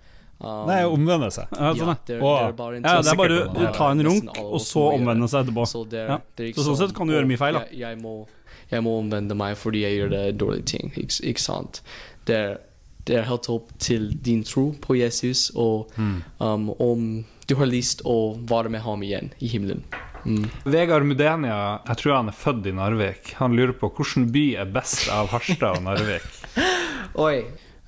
[0.41, 1.47] Um, Nei, omvende seg.
[1.53, 1.95] Ja, sånn, ja, ja.
[2.05, 5.29] det er, det bare Ja, det er bare å ta en runk, og så omvende
[5.29, 5.63] seg etterpå.
[5.65, 6.17] Så, det, Ja.
[6.35, 7.59] det er ikke Så sånn sånn- sett kan du gjøre mye feil, da.
[7.71, 8.27] Jeg, jeg, må,
[8.69, 11.81] jeg må omvende meg fordi jeg gjør det dårlige ting, ikke, ikke sant?
[12.25, 12.57] Det er,
[13.05, 16.23] det er helt opp til din tro på Jesus, og Mm.
[16.39, 19.83] um, om du har lyst å være med ham igjen i himmelen.
[20.25, 20.47] Mm.
[20.65, 23.33] Vegard Mudenia, jeg tror han er født i Narvik.
[23.37, 26.25] Han lurer på hvilken by er best av Harstad og Narvik.
[27.27, 27.43] Oi.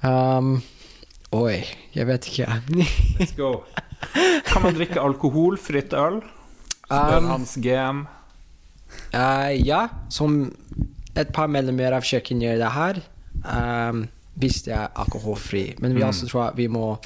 [0.05, 0.61] Um,
[1.33, 1.63] oi,
[1.95, 2.45] jeg vet ikke.
[3.17, 3.63] Let's go.
[4.45, 6.21] Kan man drikke alkoholfritt øl?
[6.85, 8.05] Spør Um, Hans GM.
[9.13, 10.37] Uh, ja, som
[11.17, 13.01] et par medlemmer av kjøkkenet gjør det her.
[13.43, 14.05] Um,
[14.37, 15.75] hvis det er alkoholfri.
[15.79, 16.07] Men vi Mm.
[16.09, 16.97] også tror at vi må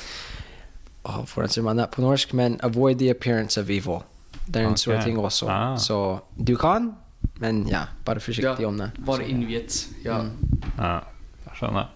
[1.06, 4.04] oh, For å si det på norsk, men avoid the appearance of evil.
[4.48, 5.48] Det er en stor ting også.
[5.50, 5.76] Ah.
[5.78, 6.94] Så du kan,
[7.40, 8.92] men ja, bare forsiktig Ja, om det.
[9.06, 9.88] Bare innviet.
[10.04, 10.22] Ja.
[10.22, 10.32] Mm.
[10.78, 11.00] Ja,
[11.46, 11.88] jeg skjønner.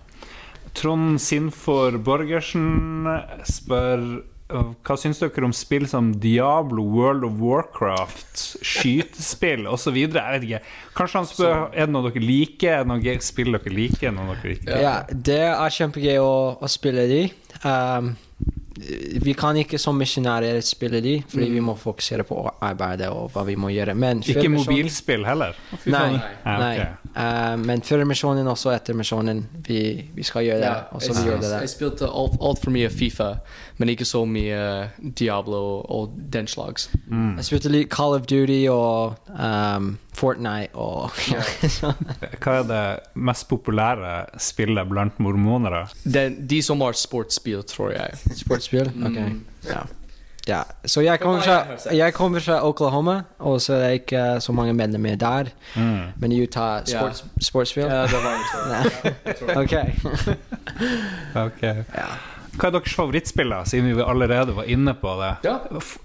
[0.75, 3.05] Trond Sinfor Borgersen
[3.47, 9.97] spør hva syns dere om spill som Diablo, World of Warcraft, skytespill osv.?
[9.97, 10.59] Jeg vet ikke.
[10.97, 14.13] Kanskje han spør er det noe dere liker, er det noe spill dere liker?
[14.13, 14.69] Noe dere liker?
[14.69, 14.83] Ja.
[14.85, 14.93] Ja,
[15.31, 17.23] det er kjempegøy å, å spille de.
[17.65, 18.13] Um,
[19.25, 23.45] Vi kan ikke som misjonærer spille de, fordi vi må fokusere på arbeidet og hva
[23.47, 23.95] vi må gjøre.
[23.97, 25.55] Men Ikke mobilspill heller?
[25.87, 26.07] Nei.
[26.19, 26.73] Ja, nei.
[26.83, 27.04] ok.
[27.15, 29.79] Eh, men før misjonen også etter misjonen, vi,
[30.15, 30.67] vi skal gjøre det.
[30.67, 33.29] Ja, jeg, vi gjør det jeg spilte alt, alt for mye Fifa,
[33.79, 34.59] men ikke så mye
[35.15, 35.61] Diablo
[35.95, 36.89] og den slags.
[37.07, 37.37] Mm.
[37.39, 41.09] Jeg spilte litt Call of Duty og um, Fortnite og
[42.43, 42.83] Hva er det
[43.15, 45.85] mest populære spillet blant mormonere?
[46.03, 48.19] Den, de som har sportsspill, tror jeg.
[48.43, 48.91] sportsspill.
[48.91, 49.39] Ok, Mm.
[49.69, 49.85] ja.
[50.47, 50.61] Ja.
[50.85, 54.73] Så jeg kommer, fra, jeg kommer fra Oklahoma, og så er det ikke så mange
[54.73, 55.51] medlemmer der.
[55.75, 56.13] Mm.
[56.21, 57.85] Men Utah sports, sportsspill?
[57.85, 58.39] Ja, det var det
[58.71, 59.65] Nei.
[61.45, 61.63] ok.
[61.63, 62.09] Ja.
[62.55, 65.31] Hva er deres favorittspill, da, siden vi allerede var inne på det?
[65.43, 65.57] Ja.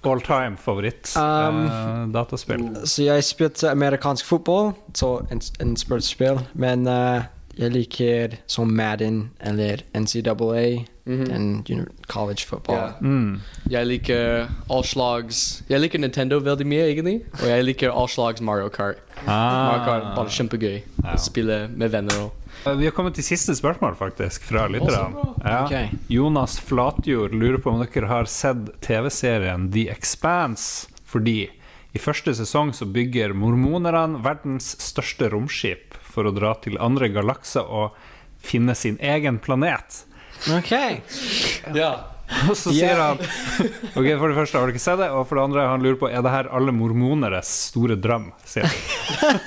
[0.03, 2.65] All time favoritt Um, uh, dataspill?
[2.85, 6.41] Så jeg spilte amerikansk fotball, så en, en sportsspill.
[6.59, 12.77] Men eh, jeg liker som Madden eller NCAA, den you know, college football.
[12.77, 13.01] Yeah.
[13.03, 13.41] Mm.
[13.69, 17.17] Jeg liker all slags Jeg liker Nintendo veldig mye, egentlig.
[17.43, 18.99] Og jeg liker all slags Mario Kart.
[19.27, 20.15] Mario Kart Ah.
[20.17, 21.15] Bare kjempegøy Ja.
[21.15, 22.31] å spille med venner og
[22.67, 25.35] Eh, Vi har kommet til siste spørsmål, faktisk, fra lytterne.
[25.45, 25.65] Ja.
[25.65, 25.89] Okay.
[26.11, 30.87] Jonas Flatjord lurer på om dere har sett TV-serien The Expanse.
[31.07, 31.49] Fordi
[31.95, 37.67] i første sesong så bygger mormonerne verdens største romskip for å dra til andre galakser
[37.67, 37.97] og
[38.45, 40.05] finne sin egen planet.
[40.57, 40.73] Ok.
[41.77, 41.93] Ja.
[42.47, 45.35] Og så sier han Ok, For det første har du ikke sett det, og for
[45.37, 48.29] det andre han lurer på Er det her alle mormoneres store drøm.
[48.47, 49.41] Sier han.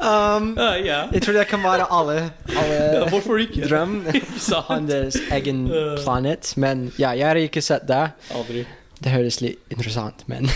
[0.00, 1.08] Um, yeah.
[1.12, 2.18] jeg tror det kan være alle,
[2.56, 3.64] alle Hvorfor ikke?
[3.66, 3.96] drøm
[4.90, 5.64] deres egen
[6.02, 6.52] planet.
[6.60, 8.02] Men ja, jeg har ikke sett det.
[8.36, 8.66] Aldri.
[9.00, 10.48] Det høres litt interessant, men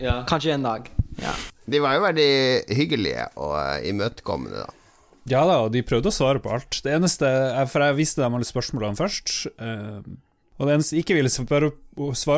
[0.00, 0.20] Ja.
[0.30, 0.90] kanskje en dag.
[1.20, 1.32] Ja.
[1.70, 2.30] De var jo veldig
[2.76, 4.76] hyggelige og eh, imøtekommende, da.
[5.30, 6.80] Ja da, og de prøvde å svare på alt.
[6.82, 7.28] Det eneste
[7.70, 9.34] For jeg viste dem alle spørsmålene først.
[9.60, 10.00] eh,
[10.60, 11.70] og det eneste jeg ikke ville svare,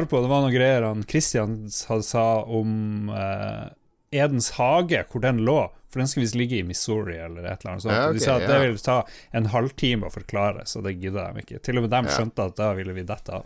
[0.07, 3.73] på, det var noen greier han Christian sa om eh,
[4.15, 5.65] Edens hage, hvor den lå.
[5.93, 7.93] For den skal visst ligge i Missouri eller et eller annet sånt.
[7.95, 8.49] Ja, okay, de sa at ja.
[8.49, 8.99] det ville ta
[9.37, 11.61] en halvtime å forklare, så det gidda de ikke.
[11.63, 12.15] Til og med dem Ja.
[12.17, 13.45] skjønte at da ville vi dette av.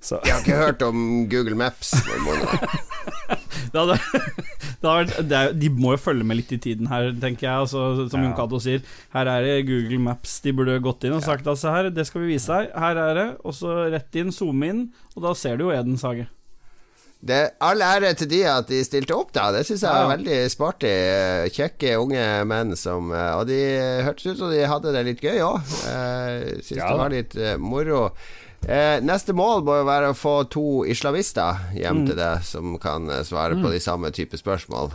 [0.00, 1.90] Så Jeg har ikke hørt om Google Maps.
[2.06, 2.68] mormoner.
[3.68, 3.96] Det hadde,
[4.80, 7.44] det hadde vært, det er, de må jo følge med litt i tiden her, tenker
[7.48, 7.64] jeg.
[7.66, 8.28] Altså, som Ja.
[8.28, 8.80] Jon Cato sier,
[9.12, 10.38] her er det Google Maps.
[10.44, 12.70] De burde gått inn og sagt altså her, det skal vi vise deg.
[12.78, 13.26] Her er det.
[13.44, 14.82] Og så rett inn, zoome inn,
[15.16, 16.28] og da ser du jo Edens hage.
[17.20, 19.48] Det All ære til de at de stilte opp, da.
[19.52, 20.10] Det syns jeg er Ja.
[20.16, 20.86] veldig sporty.
[20.86, 23.58] Eh, Kjekke unge menn som eh, Og de
[24.06, 25.58] hørtes ut som de hadde det litt gøy òg.
[26.62, 28.10] Syns Ja det var litt eh, moro.
[28.66, 33.06] Eh, neste mål må jo være å få to islamister hjem til deg som kan
[33.06, 34.90] svare svare på de samme type spørsmål.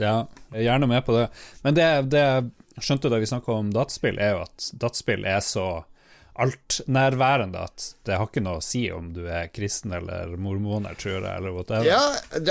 [0.00, 1.28] Ja, jeg er gjerne med på det.
[1.62, 5.40] Men det, det jeg skjønte da vi snakka om dataspill, er jo at dataspill er
[5.44, 5.84] så
[6.34, 11.20] altnærværende at det har ikke noe å si om du er kristen eller mormoner, tror
[11.20, 11.86] jeg, eller whatever.
[11.86, 12.00] Ja,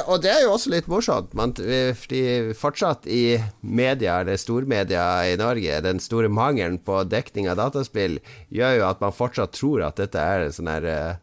[0.06, 1.34] og det er jo også litt morsomt.
[1.36, 1.56] Man,
[2.00, 8.22] fordi fortsatt i media, eller stormedia i Norge, den store mangelen på dekning av dataspill
[8.54, 11.20] gjør jo at man fortsatt tror at dette er en sånn her eh,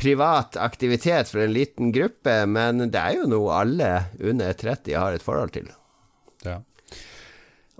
[0.00, 5.16] privat aktivitet for en liten gruppe, men det er jo noe alle under 30 har
[5.16, 5.68] et forhold til.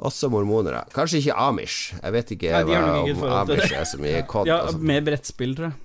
[0.00, 0.06] Ja.
[0.08, 0.86] Også mormonere.
[0.96, 1.92] Kanskje ikke Amish.
[1.98, 4.48] Jeg vet ikke Nei, hva, om Amish er så mye kod.
[4.48, 5.78] Ja, med brettspill, tror jeg.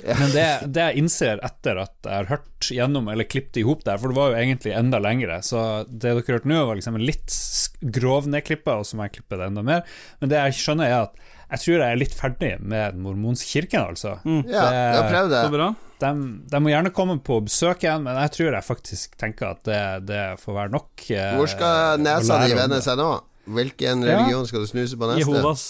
[0.00, 3.82] Men det, det jeg innser etter at jeg har hørt gjennom, eller klippet i hop
[3.84, 6.96] der, for det var jo egentlig enda lengre, så det dere hørte nå, var liksom
[7.00, 9.84] litt grovnedklippa, grov nedklippa, og så må jeg klippe det enda mer.
[10.22, 14.16] Men det jeg skjønner, er at jeg tror jeg er litt ferdig med mormonskirken, altså.
[14.24, 14.42] Mm.
[14.48, 15.44] Ja, jeg har prøvd det.
[15.44, 15.68] Så bra.
[16.00, 16.10] De,
[16.48, 19.80] de må gjerne komme på besøk igjen, men jeg tror jeg faktisk tenker at det,
[20.08, 21.04] det får være nok.
[21.12, 23.10] eh, Hvor skal nesa di vende seg nå?
[23.50, 24.16] Hvilken Ja.
[24.20, 25.24] religion skal du snuse på neste?
[25.24, 25.64] Jehovas.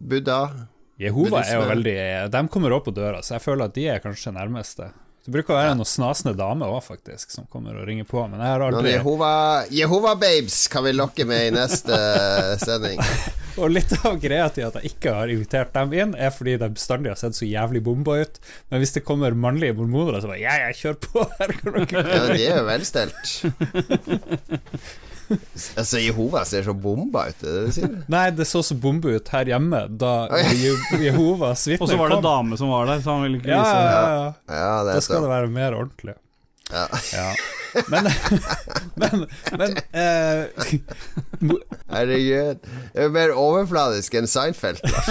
[0.00, 0.40] Buddha?
[1.00, 1.94] Jehova er jo veldig
[2.32, 4.90] De kommer opp på døra, så jeg føler at de er kanskje nærmeste.
[5.20, 8.40] Det bruker å være noen snasende damer òg, faktisk, som kommer og ringer på, men
[8.40, 9.32] jeg har Noen Jehova,
[9.68, 11.98] Jehova Babes kan vi lokke med i neste
[12.62, 13.02] sending.
[13.60, 16.70] Og litt av greia til at jeg ikke har invitert dem inn, er fordi de
[16.72, 18.40] bestandig har sett så jævlig bomba ut.
[18.72, 21.26] Men hvis det kommer mannlige mormoner, så bare Ja, jeg kjør på!
[21.40, 23.24] Her kan dere Ja, de er jo velstelt.
[25.80, 27.92] Altså, Jehova ser så bomba ut, det du sier?
[28.10, 30.12] Nei, det så så bombe ut her hjemme da.
[30.62, 33.52] Je- Jehovas Og så var det en dame som var der, så han ville ikke
[33.52, 34.26] Ja, vise ja, ja.
[34.50, 35.22] Ja, det Da skal så.
[35.26, 36.16] det være mer ordentlig.
[36.70, 36.84] Ja.
[37.14, 37.30] Ja.
[37.90, 38.06] Men
[39.00, 39.24] Men,
[39.58, 40.46] men eh,
[41.90, 42.58] Herregud.
[42.94, 44.82] Det er mer overfladisk enn Seinfeld.
[44.84, 45.08] Lars.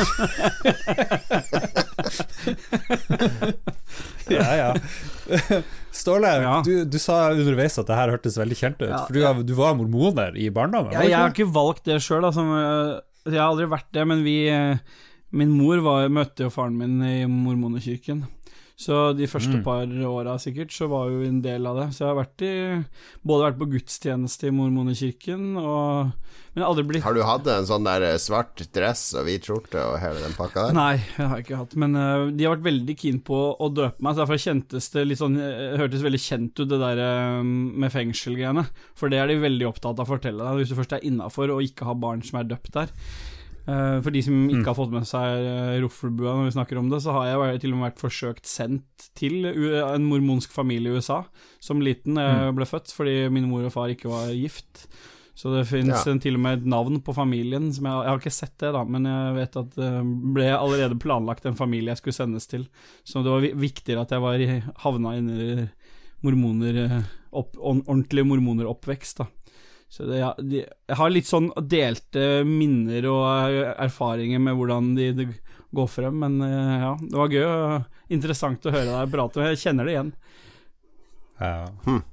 [4.30, 4.70] Ja, ja.
[6.02, 6.56] Ståle, Ja.
[6.66, 8.90] Du, du sa underveis at det her hørtes veldig kjent ut.
[8.90, 9.34] Ja, For du, ja.
[9.34, 10.94] du var mormoner i barndommen?
[10.96, 12.46] Ja, jeg har ikke valgt det sjøl, altså.
[13.30, 14.78] Jeg har aldri vært det, men vi, eh,
[15.32, 18.24] Min mor var, møtte jo faren min i mormonerkirken.
[18.80, 19.64] Så de første Mm.
[19.66, 21.88] par åra sikkert, så var jo en del av det.
[21.92, 22.86] Så jeg har vært i,
[23.28, 26.14] både vært på gudstjeneste i mormonekirken og
[26.50, 29.28] Men jeg har aldri blitt Har du hatt en sånn der eh, svart dress og
[29.28, 30.74] hvit skjorte og hele den pakka der?
[30.74, 31.76] Nei, det har jeg ikke hatt.
[31.76, 35.04] Men uh, de har vært veldig keen på å døpe meg, så derfor kjentes det
[35.06, 38.66] litt sånn eh, hørtes veldig kjent ut, det der eh, med fengselgreiene.
[38.98, 41.54] For det er de veldig opptatt av å fortelle deg, hvis du først er innafor
[41.54, 42.90] og ikke har barn som er døpt der.
[43.70, 46.88] Eh, for de som ikke har fått med seg uh, Roffelbua når vi snakker om
[46.90, 50.98] det, så har jeg til og med vært forsøkt sendt til en mormonsk familie i
[50.98, 51.22] USA
[51.62, 54.88] som liten jeg ble født, fordi min mor og far ikke var gift.
[55.40, 56.18] Så det fins Ja.
[56.20, 57.70] til og med et navn på familien.
[57.72, 59.92] Som jeg, jeg har ikke sett det, da, men jeg vet at det
[60.36, 62.66] ble allerede planlagt en familie jeg skulle sendes til.
[63.08, 64.50] Så det var viktigere at jeg var i,
[64.84, 65.70] havna inni
[66.26, 66.98] mormoner eh,
[67.32, 69.30] opp, ord- ordentlig mormoneroppvekst, da.
[69.90, 74.92] Så det, ja, de, jeg har litt sånn delte minner og eh, erfaringer med hvordan
[74.98, 75.26] de, de
[75.76, 79.50] går frem, men eh, ja, det var gøy og interessant å høre deg prate, og
[79.50, 80.14] jeg kjenner det igjen.
[81.40, 81.66] Ja.
[81.88, 82.04] Hm.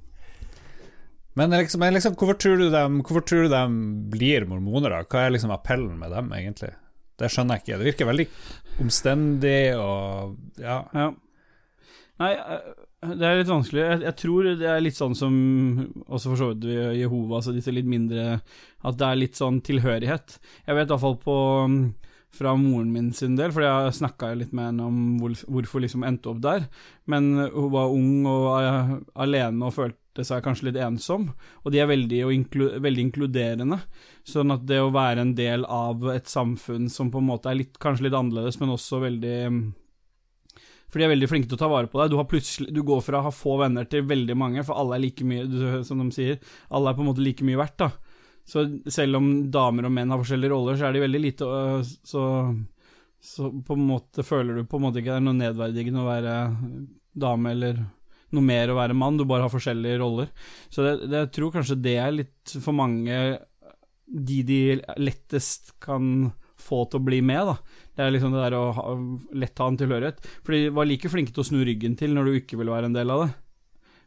[1.37, 3.63] Men liksom, men liksom hvorfor, tror du dem, hvorfor tror du de
[4.09, 5.03] blir mormoner, da?
[5.05, 6.71] Hva er liksom appellen med dem, egentlig?
[7.17, 7.77] Det skjønner jeg ikke.
[7.77, 8.25] Det virker veldig
[8.81, 10.79] omstendig og ja.
[10.97, 11.11] Ja.
[12.21, 12.71] Nei, eh,
[13.05, 13.83] det er litt vanskelig.
[13.83, 15.33] Jeg, jeg tror det er litt sånn som
[16.07, 16.65] også for så vidt
[16.97, 18.39] Jehovas og disse litt mindre
[18.81, 20.39] At det er litt sånn tilhørighet.
[20.65, 21.37] Jeg vet iallfall på
[22.37, 26.03] fra moren min sin del, for jeg snakka litt med henne om hvor, hvorfor liksom
[26.05, 26.67] endte opp der.
[27.09, 28.91] Men hun var ung og eh,
[29.23, 31.29] alene og følte seg kanskje litt ensom,
[31.63, 33.79] og de er veldig, inklu, veldig inkluderende.
[34.27, 37.61] Sånn at det å være en del av et samfunn som på en måte er
[37.61, 39.37] litt, kanskje litt annerledes, men også veldig
[40.87, 42.13] for de er veldig flinke til å ta vare på deg.
[42.13, 45.27] Du, du går fra å ha få venner til veldig mange, for alle er like
[45.27, 46.39] mye, som de sier,
[46.71, 47.91] alle er på en måte like mye verdt, da.
[48.47, 51.81] Så selv om damer og menn har forskjellige roller, så er de veldig lite øh,
[51.83, 52.21] Så,
[53.19, 56.07] så på en måte føler du på en måte ikke det er noe nedverdigende å
[56.07, 56.35] være
[57.17, 57.81] dame eller
[58.35, 60.31] noe mer å være mann, du bare har forskjellige roller.
[60.71, 63.19] Så det, det, jeg tror kanskje det er litt for mange
[64.07, 64.61] de de
[65.03, 67.57] lettest kan få til å bli med, da.
[67.97, 68.85] Det er liksom det der å ha,
[69.41, 70.21] lett ha en tilhørighet.
[70.45, 72.91] For de var like flinke til å snu ryggen til når du ikke ville være
[72.91, 73.31] en del av det.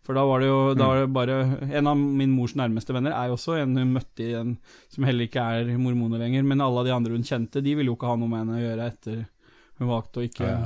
[0.07, 1.35] For da var det jo da var det bare
[1.77, 4.55] En av min mors nærmeste venner er jo også en hun møtte i en
[4.89, 7.99] som heller ikke er mormoner lenger, men alle de andre hun kjente, de ville jo
[7.99, 9.21] ikke ha noe med henne å gjøre etter
[9.81, 10.61] hun valgte å ikke Ja.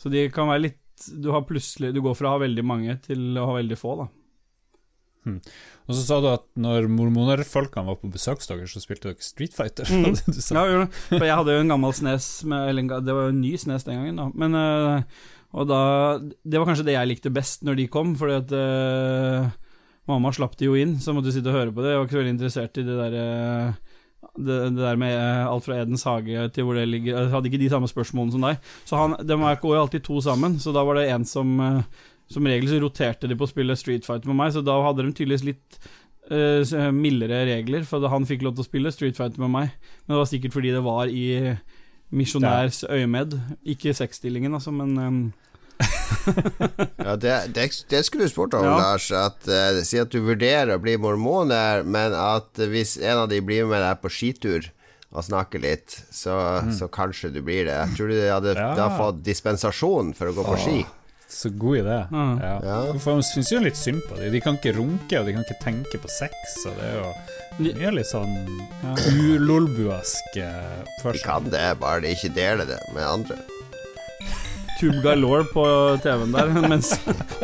[0.00, 0.80] Så de kan være litt
[1.22, 3.94] Du har plutselig Du går fra å ha veldig mange til å ha veldig få,
[4.02, 4.08] da.
[5.84, 9.24] Og så sa du at når mormonerfolkene var på besøk hos dere, så spilte dere
[9.24, 9.88] Street Fighter.
[9.88, 10.14] Mm.
[10.56, 10.86] Ja, jo.
[11.10, 13.84] For jeg hadde jo en gammel Snes med, eller Det var jo en ny Snes
[13.84, 14.28] den gangen, da.
[14.34, 15.02] Men øh,
[15.52, 15.80] Og da
[16.20, 19.52] Det var kanskje det jeg likte best når de kom, fordi at øh,
[20.08, 21.94] Mamma slapp de jo inn, så måtte du sitte og høre på det.
[21.94, 23.68] Jeg var ikke så veldig interessert i det der øh,
[24.34, 27.48] det, det der med øh, alt fra Edens hage til hvor det ligger Jeg hadde
[27.48, 28.58] ikke de samme spørsmålene som deg.
[28.84, 31.56] Så han, de går jo alltid to sammen, så da var det en som
[32.32, 35.04] Som regel så roterte de på å spille Street Fighter med meg, så da hadde
[35.04, 35.78] de tydeligvis litt
[36.32, 39.74] uh, mildere regler, for da han fikk lov til å spille Street Fighter med meg.
[40.06, 41.26] Men det var sikkert fordi det var i
[42.14, 43.36] misjonærs øyemed,
[43.74, 45.24] ikke sexstillingen, altså, men um
[47.04, 48.76] Ja, det, det, det skulle du spurt om, Ja.
[48.78, 49.08] Lars.
[49.12, 53.40] At, uh, si at du vurderer å bli mormoner, men at hvis en av de
[53.44, 54.70] blir med deg på skitur
[55.14, 56.34] og snakker litt, så,
[56.74, 57.74] så kanskje du blir det.
[57.74, 58.70] Jeg tror du hadde Ja.
[58.78, 60.78] da fått dispensasjon for å gå på ski.
[61.28, 61.98] Så god idé.
[62.10, 62.34] Mm.
[62.42, 62.54] Ja.
[62.64, 62.98] Ja.
[63.02, 64.30] For Man syns jo litt synd på dem.
[64.32, 66.34] De kan ikke runke, og de kan ikke tenke på sex,
[66.68, 67.10] og det er jo
[67.64, 68.36] mye litt sånn
[69.14, 71.18] ulolbuask oppførsel.
[71.18, 73.38] De kan det, bare de ikke deler det med andre.
[74.80, 75.64] Tube Galore på
[76.02, 76.88] TV-en der, mens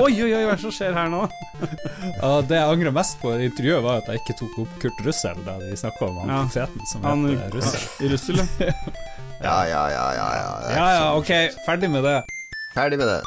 [0.03, 1.21] Oi, oi, oi, hva er det som skjer her nå?
[2.19, 5.05] Ja, det jeg angrer mest på i intervjuet, var at jeg ikke tok opp Kurt
[5.07, 6.41] Russell da de snakka om han Ja.
[6.49, 7.87] profeten som Han heter Russell.
[8.11, 8.73] Russel, ja.
[9.41, 10.29] Ja, ja, ja, ja.
[10.37, 10.49] ja.
[10.75, 11.31] Ja ja, ok,
[11.65, 12.19] ferdig med det.
[12.75, 13.21] Ferdig med det.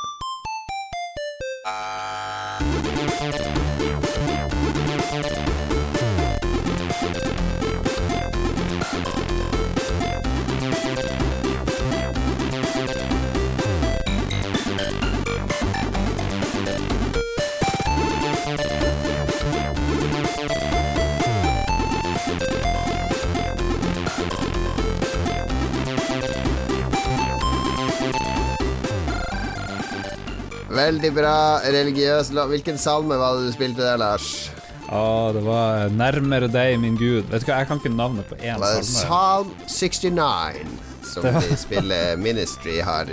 [30.73, 32.31] Veldig bra religiøs.
[32.49, 34.49] Hvilken salme var det du spilte der, Lars?
[34.89, 37.29] Ja, det var 'Nærmere deg, min Gud'.
[37.31, 38.83] Vet du hva, jeg kan ikke navnet på én var salme.
[38.83, 40.67] Psalm 69,
[41.13, 43.05] som de spiller Ministry har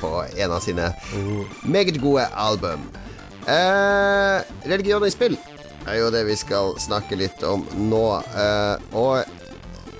[0.00, 0.92] på en av sine
[1.62, 2.80] meget gode album.
[3.48, 5.36] Eh, religion i spill
[5.86, 8.06] er jo det vi skal snakke litt om nå.
[8.36, 9.24] Eh, og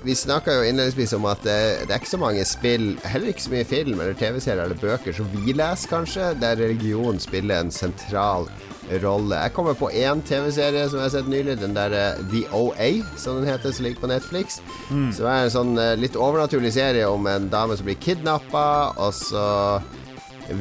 [0.04, 3.46] vi snakka jo innledningsvis om at det, det, er ikke så mange spill, heller ikke
[3.46, 7.72] så mye film eller TV-serier eller bøker som vi leser, kanskje, der religion spiller en
[7.74, 8.48] sentral
[9.02, 9.34] rolle.
[9.34, 12.90] Jeg kommer på én TV-serie som jeg har sett nylig, den der uh, The OA,
[13.18, 14.60] som den heter, som ligger på Netflix.
[14.90, 15.10] Mm.
[15.16, 19.14] Som er en sånn uh, litt overnaturlig serie om en dame som blir kidnappa, og
[19.16, 19.46] så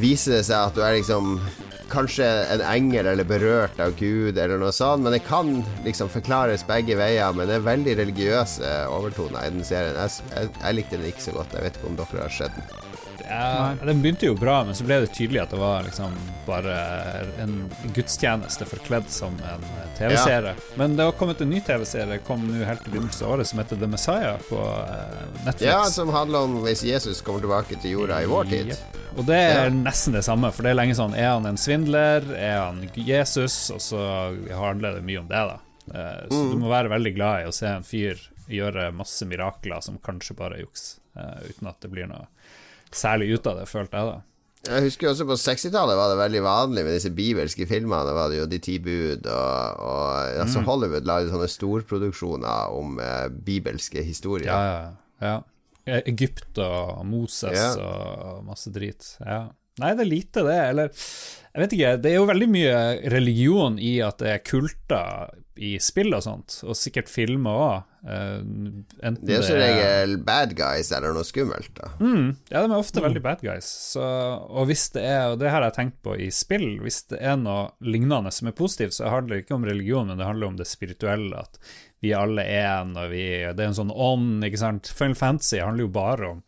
[0.01, 1.38] viser det seg at du er liksom
[1.91, 6.65] kanskje en engel eller berørt av Gud eller noe sånt, men det kan liksom forklares
[6.67, 7.36] begge veier.
[7.36, 9.97] Men det er veldig religiøse overtoner i den serien.
[9.99, 11.55] Jeg, jeg, jeg likte den ikke så godt.
[11.57, 12.84] Jeg vet ikke om dere har sett den.
[13.30, 16.13] Ja, den begynte jo bra, men så ble det tydelig at det var liksom
[16.45, 16.76] bare
[17.41, 17.55] en
[17.95, 19.63] gudstjeneste forkledd som en
[19.97, 20.53] TV-serie.
[20.57, 20.76] Ja.
[20.78, 23.61] Men det har kommet en ny TV-serie kom nå helt i begynnelsen av året som
[23.61, 25.65] heter The Messiah på eh, Netflix.
[25.71, 28.73] Ja, som handler om hvis Jesus kommer tilbake til jorda i vår tid.
[28.76, 29.01] Yep.
[29.15, 32.26] Og det er nesten det samme, for det er lenge sånn Er han en svindler?
[32.36, 33.55] Er han Jesus?
[33.71, 34.01] Og så
[34.51, 35.59] handler det mye om det, da.
[35.93, 36.51] Eh, så mm.
[36.51, 38.19] du må være veldig glad i å se en fyr
[38.51, 42.28] gjøre masse mirakler som kanskje bare er juks, eh, uten at det blir noe
[42.96, 44.22] særlig ut av det, følte jeg da.
[44.66, 48.02] Jeg husker også på 60-tallet var det veldig vanlig med disse bibelske filmene.
[48.08, 50.66] Det var det jo De ti bud og, og altså mm.
[50.70, 54.50] Hollywood lagde sånne storproduksjoner om eh, bibelske historier.
[54.50, 55.36] Ja, ja,
[55.86, 56.00] ja.
[56.00, 57.76] Egypt og Moses ja.
[57.78, 59.12] og masse drit.
[59.22, 59.43] Ja.
[59.84, 60.58] Nei, det er lite, det.
[60.72, 61.06] Eller
[61.56, 61.95] jeg vet ikke.
[62.03, 62.78] Det er jo veldig mye
[63.14, 67.91] religion i at det er kulter i spill og sånt, og sikkert filmer òg.
[68.06, 68.43] Uh,
[68.99, 71.93] eh, det er som regel bad guys eller noe skummelt, da.
[72.03, 73.06] Mm, ja, de er ofte mm.
[73.08, 73.70] veldig bad guys.
[73.93, 77.22] Så, og hvis det er, og det har jeg tenkt på i spill, hvis det
[77.24, 80.51] er noe lignende som er positivt, så handler det ikke om religion, men det handler
[80.51, 81.45] om det spirituelle.
[81.47, 81.58] At
[82.03, 84.91] vi alle er en, og vi, det er en sånn ånd, ikke sant.
[84.91, 86.43] Final Fantasy handler jo bare om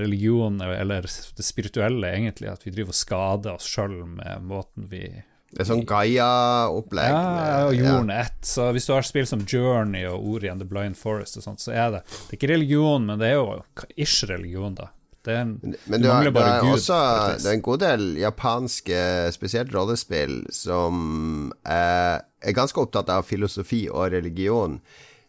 [0.00, 2.50] religion, eller det spirituelle, egentlig.
[2.52, 5.06] At vi driver og skader oss sjøl med måten vi
[5.54, 7.12] det er sånn Gaia-opplegg.
[7.14, 8.24] Ja, og jorden ja.
[8.24, 8.40] ett.
[8.42, 11.62] Så hvis du har spill som Journey og Ori and the Blind Forest og sånt,
[11.62, 13.60] så er det Det er ikke religion, men det er jo
[13.94, 14.90] ish religion, da.
[15.24, 15.54] Det en,
[15.88, 16.96] Men du har, det er Gud, også
[17.40, 18.98] det er en god del japanske,
[19.32, 24.80] spesielt rollespill, som er, er, ganske opptatt av filosofi og religion.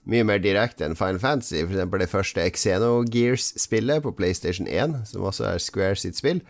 [0.05, 1.63] Mye mer direkte enn Final Fantasy.
[1.63, 6.43] Eksempel det første Xenogears-spillet på PlayStation 1, som også er Square sitt spill.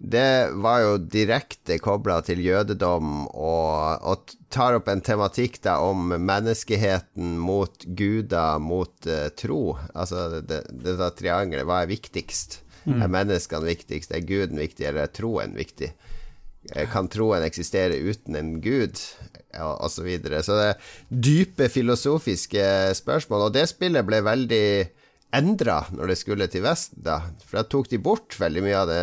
[0.00, 6.14] Det var jo direkte kobla til jødedom og, og, tar opp en tematikk da om
[6.16, 9.76] menneskeheten mot guder, mot uh, tro.
[9.92, 11.66] Altså dette det, det triangelet.
[11.68, 12.62] Hva er viktigst?
[12.86, 13.02] Mm.
[13.02, 14.14] Er menneskene viktigst?
[14.16, 15.92] Er guden viktig, eller er troen viktig?
[16.72, 18.96] Eh, kan troen eksistere uten en gud?
[19.58, 20.42] Og så videre.
[20.46, 22.64] Så det er dype filosofiske
[23.00, 24.66] spørsmål, og det spillet ble veldig
[25.36, 27.20] endra når det skulle til Vesten, da.
[27.46, 29.02] For da tok de bort veldig mye av det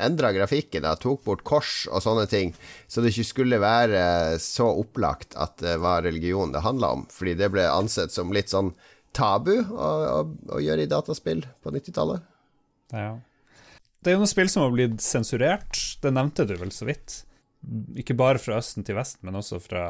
[0.00, 0.94] Endra grafikken, da.
[0.98, 2.52] Tok bort kors og sånne ting.
[2.86, 7.06] Så det ikke skulle være så opplagt at det var religion det handla om.
[7.12, 8.72] Fordi det ble ansett som litt sånn
[9.16, 10.20] tabu å, å,
[10.54, 12.22] å gjøre i dataspill på 90-tallet.
[12.94, 13.16] Ja.
[14.00, 15.80] Det er jo noen spill som har blitt sensurert.
[16.00, 17.24] Det nevnte du vel så vidt.
[18.00, 19.84] Ikke bare fra Østen til Vesten, men også fra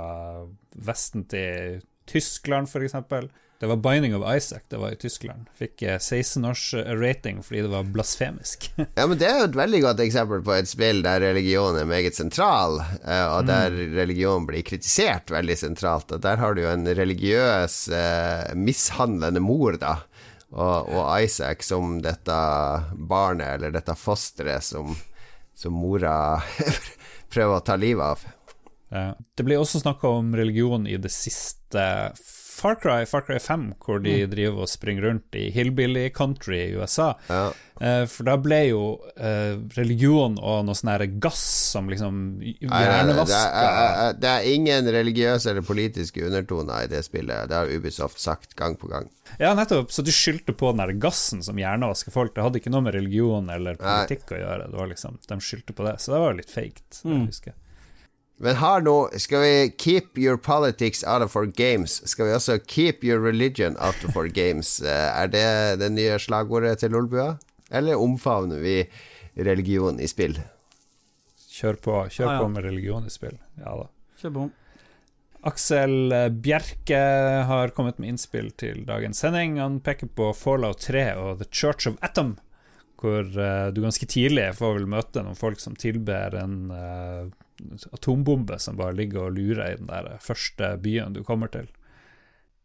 [0.74, 2.96] Vesten til Tyskland, f.eks.
[3.60, 5.50] Det var Binding of Isaac, det var i Tyskland.
[5.54, 8.70] Fikk 16 eh, års eh, rating fordi det var blasfemisk.
[8.98, 11.88] ja, men det er jo et veldig godt eksempel på et spill der religion er
[11.88, 13.96] meget sentral, eh, og der mm.
[14.00, 16.10] religion blir kritisert veldig sentralt.
[16.16, 17.82] Og der har du jo en religiøs,
[18.56, 19.98] mishandlende mor, da
[20.50, 22.36] og, og, Isaac som dette
[22.94, 24.96] barnet, eller dette fosteret, som,
[25.54, 26.40] som mora
[27.30, 28.24] prøver å ta livet av.
[28.90, 31.84] Det blir også snakka om religion i det siste
[32.60, 34.30] Far Cry, Far Cry 5, hvor de mm.
[34.34, 37.14] driver og springer rundt i hillbilly country i USA.
[37.30, 37.46] Ja.
[37.80, 38.82] Eh, for da ble jo
[39.16, 41.40] eh, religion og noe sånn her gass
[41.72, 47.48] som liksom hjernevaska det, det, er ingen religiøse eller politiske undertoner i det spillet.
[47.48, 49.08] Det har Ubisoft sagt gang på gang.
[49.40, 49.88] Ja, nettopp.
[49.94, 52.34] Så de skyldte på den der gassen som hjernevasker folk.
[52.36, 54.36] Det hadde ikke noe med religion eller politikk Nei.
[54.36, 54.68] å gjøre.
[54.68, 55.96] Det var liksom, De skyldte på det.
[56.04, 57.16] Så det var litt feigt, mm.
[57.16, 57.58] jeg husker.
[58.40, 62.00] Men har nå Skal vi keep your politics out of our games?
[62.08, 64.80] Skal vi også keep your religion out of our games?
[64.90, 65.48] Eh, er det
[65.82, 67.34] det nye slagordet til Lolbua?
[67.70, 68.78] Eller omfavner vi
[69.36, 70.38] religion i spill?
[71.50, 72.38] Kjør på, kjør ah, ja.
[72.40, 73.36] på med religion i spill.
[73.60, 73.86] Ja da.
[74.22, 74.46] Kjør på.
[75.50, 76.14] Aksel
[76.44, 77.00] Bjerke
[77.48, 79.58] har kommet med innspill til dagens sending.
[79.60, 82.34] Han peker på Fallout 3 og The Church of Atom,
[83.00, 87.30] hvor uh, du ganske tidlig får vel møte noen folk som tilber en uh,
[87.92, 91.70] atombombe som bare ligger og lurer i den der første byen du kommer til.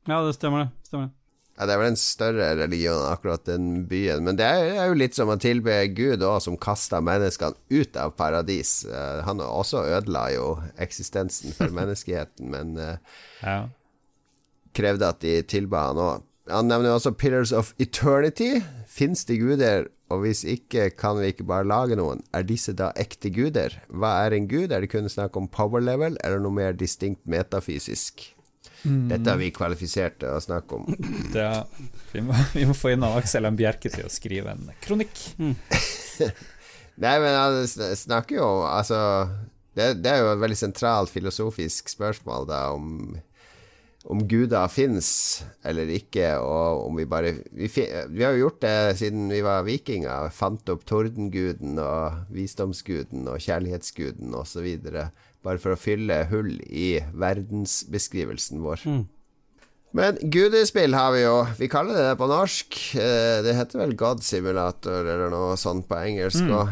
[0.06, 0.90] Ja, det stemmer, det.
[0.90, 1.14] Stemmer.
[1.56, 4.26] Ja, Det er vel en større religion, akkurat den byen.
[4.28, 8.12] Men det er jo litt som å tilbe Gud òg, som kasta menneskene ut av
[8.20, 8.84] paradis.
[8.92, 12.98] Han han også ødela jo eksistensen for menneskeheten, men uh,
[13.42, 13.70] ja.
[14.76, 16.26] krevde at de tilba han òg.
[16.52, 18.60] Han nevner også Pillars of Eternity.
[18.88, 22.22] Fins det guder, og hvis ikke, kan vi ikke bare lage noen?
[22.36, 23.74] Er disse da ekte guder?
[23.90, 24.70] Hva er en gud?
[24.70, 28.28] Er det kun snakk om power level, eller noe mer distinkt metafysisk?
[28.86, 30.86] Dette har vi kvalifisert til å snakke om.
[31.34, 31.46] Det,
[32.12, 33.58] vi, må, vi må få inn Aksel M.
[33.58, 35.16] Bjerke til å skrive en kronikk.
[37.02, 39.00] Nei, men han snakker jo om Altså,
[39.76, 43.18] det, det er jo et veldig sentralt filosofisk spørsmål, da, om
[44.12, 45.10] om guder fins
[45.66, 49.66] eller ikke, og om vi bare vi, vi har jo gjort det siden vi var
[49.66, 50.30] vikinger.
[50.36, 54.68] Fant opp tordenguden og visdomsguden og kjærlighetsguden osv.
[55.46, 58.86] Bare for å fylle hull i verdensbeskrivelsen vår.
[59.96, 61.36] Men gudespill har vi jo.
[61.56, 62.76] Vi kaller det det på norsk.
[63.00, 66.68] Eh, Det heter vel God Simulator eller noe sånt på engelsk Mm.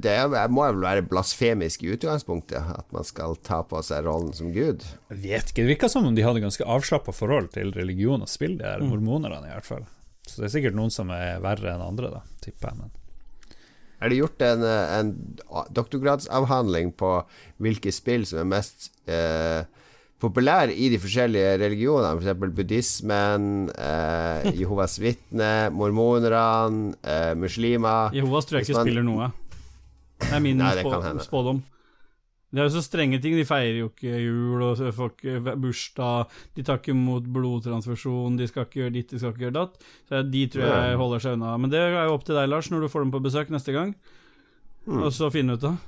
[0.00, 4.32] Det er- må vel være blasfemisk i utgangspunktet, at man skal ta på seg rollen
[4.34, 4.84] som gud.
[5.10, 8.28] Jeg vet ikke, Det virka som om de hadde ganske avslappa forhold til religion og
[8.28, 9.86] spill, de her mormonerne i hvert fall.
[10.26, 12.78] Så det er sikkert noen som er verre enn andre, da, tipper jeg.
[12.78, 12.90] Men
[14.02, 15.36] Er det gjort en, eh, en
[15.72, 17.24] doktorgradsavhandling på
[17.60, 19.64] hvilke spill som er mest eh,
[20.20, 22.20] populære i de forskjellige religionene?
[22.20, 22.54] F.eks.
[22.60, 29.30] buddhismen, eh, Jehovas vitner, mormonerne, eh, muslimer Jehovas tror jeg ikke man- spiller noe.
[30.20, 30.84] Det er min Nei, det
[31.24, 31.62] spådom.
[32.50, 33.36] Det er jo så strenge ting.
[33.38, 35.22] De feirer jo ikke jul og folk
[35.62, 36.32] bursdag.
[36.56, 39.78] De tar ikke imot blodtransfusjon, de skal ikke gjøre ditt, de skal ikke gjøre datt.
[40.10, 41.52] Så de tror jeg holder seg unna.
[41.62, 43.72] Men det er jo opp til deg, Lars, når du får dem på besøk neste
[43.76, 43.94] gang.
[44.84, 45.04] Hmm.
[45.06, 45.78] Og så finne ut av.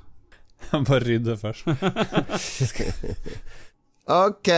[0.88, 1.66] bare rydde først.
[4.10, 4.48] Ok,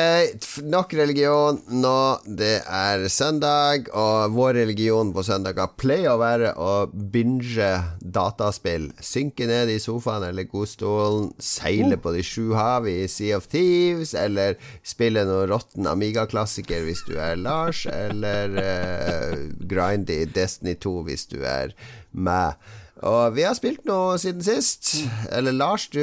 [0.65, 1.97] nok religion nå.
[2.25, 7.69] Det er søndag, og vår religion på søndager pleier å være å binge
[8.01, 8.87] dataspill.
[9.05, 14.15] Synke ned i sofaen eller godstolen, seile på de sju hav i Sea of Thieves,
[14.17, 20.95] eller spille noen råtten Amiga-klassiker hvis du er Lars, eller uh, grindy i Destiny 2
[21.11, 21.77] hvis du er
[22.17, 22.57] meg.
[23.05, 25.07] Og vi har spilt noe siden sist.
[25.35, 26.01] Eller Lars, du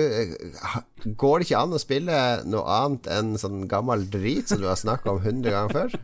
[1.17, 4.77] Går det ikke an å spille noe annet enn sånn gammel drit som du har
[4.77, 5.89] snakka om hundre ganger før?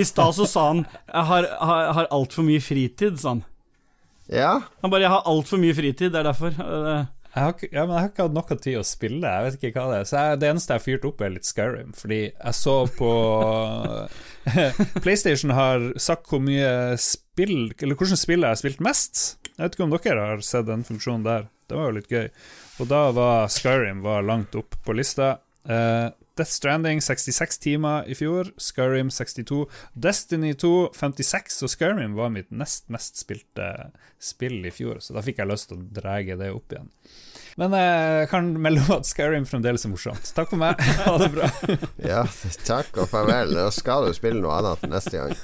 [0.00, 3.44] I stad så sa han 'jeg har, har, har altfor mye fritid', sa han.
[4.26, 4.60] Ja?
[4.82, 6.50] Han bare 'jeg har altfor mye fritid', det er derfor.
[7.28, 9.82] Jeg har, ikke, ja, jeg har ikke hatt noe tid å spille, jeg vet ikke
[9.82, 10.06] hva det er.
[10.08, 11.90] Så jeg, det eneste jeg har fyrt opp, er litt Skyrim.
[11.98, 13.10] Fordi jeg så på
[15.04, 19.26] PlayStation har sagt hvor mye spill Eller hvilke spill jeg har spilt mest.
[19.50, 21.46] Jeg vet ikke om dere har sett den funksjonen der.
[21.68, 22.30] Det var jo litt gøy.
[22.80, 25.36] Og da var Skyrim var langt opp på lista.
[25.68, 26.08] Eh,
[26.38, 29.64] Death Stranding 66 timer i fjor, Skyrim 62.
[29.98, 33.66] Destiny 2 56, og Skyrim var mitt nest mest spilte
[34.22, 36.90] spill i fjor, så da fikk jeg lyst til å drage det opp igjen.
[37.58, 40.30] Men jeg kan melde om at Skyrim fremdeles er morsomt.
[40.36, 41.48] Takk for meg, ha det bra.
[42.12, 42.22] Ja,
[42.68, 43.50] takk og farvel.
[43.58, 45.34] Da skal du spille noe annet neste gang.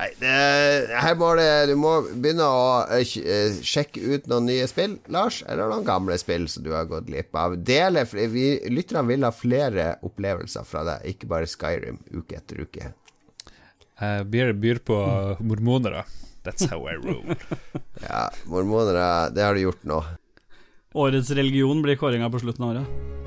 [0.00, 0.28] Nei, det,
[0.96, 5.42] her må det Du må begynne å eh, eh, sjekke ut noen nye spill, Lars,
[5.44, 7.58] eller noen gamle spill som du har gått glipp av.
[7.68, 12.64] Dele, for vi Lytterne vil ha flere opplevelser fra deg, ikke bare Skyrim uke etter
[12.64, 12.94] uke.
[14.00, 14.96] Jeg byr, byr på
[15.44, 16.06] mormonere.
[16.46, 17.36] That's how I roll.
[18.00, 20.00] Ja, mormonere, det har du gjort nå.
[20.96, 23.18] årets religion blir kåringa på slutten av året.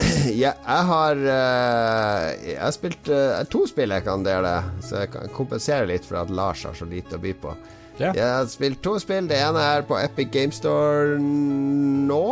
[0.42, 5.12] Ja, jeg har eh, Jeg har spilt eh, to spill jeg kan dele, så jeg
[5.14, 7.54] kan kompensere litt for at Lars har så lite å by på.
[8.00, 8.14] Ja.
[8.16, 9.28] Jeg har spilt to spill.
[9.28, 12.24] Det ene er på Epic Game Store nå.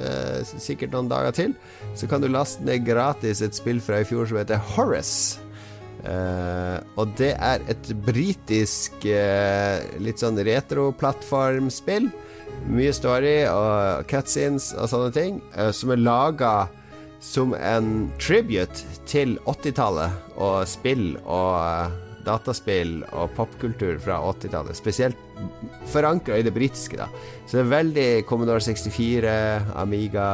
[0.00, 1.54] eh, sikkert noen dager til.
[1.94, 5.40] Så kan du laste ned gratis et spill fra i fjor som heter Horace.
[6.00, 12.08] Uh, og det er et britisk uh, litt sånn retro-plattformspill.
[12.72, 16.54] Mye story og cutscenes og sånne ting, uh, som er laga
[17.20, 24.76] som en tribute til 80-tallet og spill og eh, dataspill og popkultur fra 80-tallet.
[24.76, 25.20] Spesielt
[25.92, 27.08] forankra i det britiske, da.
[27.46, 29.36] Så det er veldig Commodore 64,
[29.80, 30.26] Amiga,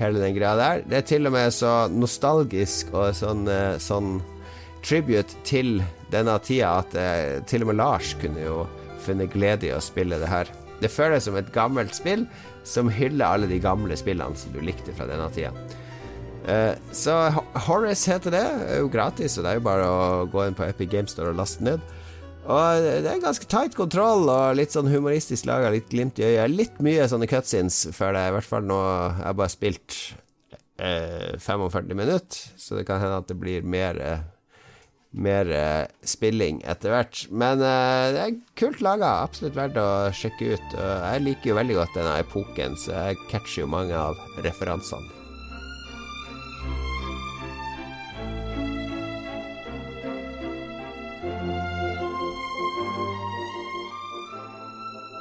[0.00, 0.82] hele den greia der.
[0.86, 4.18] Det er til og med så nostalgisk og sånn, eh, sånn
[4.86, 5.80] tribute til
[6.12, 8.66] denne tida at eh, til og med Lars kunne jo
[9.06, 10.50] funnet glede i å spille det her.
[10.82, 12.26] Det føles som et gammelt spill
[12.66, 15.54] som hyller alle de gamle spillene som du likte fra denne tida.
[16.46, 17.14] Eh, så
[17.66, 18.44] Horace heter det.
[18.60, 21.14] Det er jo gratis, så det er jo bare å gå inn på Epic Games
[21.16, 21.82] Store og laste ned.
[22.46, 26.52] Og det er ganske tight kontroll og litt sånn humoristisk laga, litt glimt i øyet.
[26.54, 29.98] Litt mye sånne cutscenes før det, i hvert fall nå jeg har bare spilt
[30.78, 34.22] eh, 45 minutter, så det kan hende at det blir mer eh,
[35.16, 37.24] mer eh, spilling etter hvert.
[37.32, 39.16] Men eh, det er kult laga.
[39.24, 40.76] Absolutt verdt å sjekke ut.
[40.76, 45.15] Og jeg liker jo veldig godt denne epoken, så jeg catcher jo mange av referansene.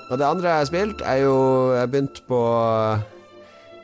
[0.10, 1.38] Og det andre jeg har spilt, er jo
[1.74, 2.42] Jeg begynte på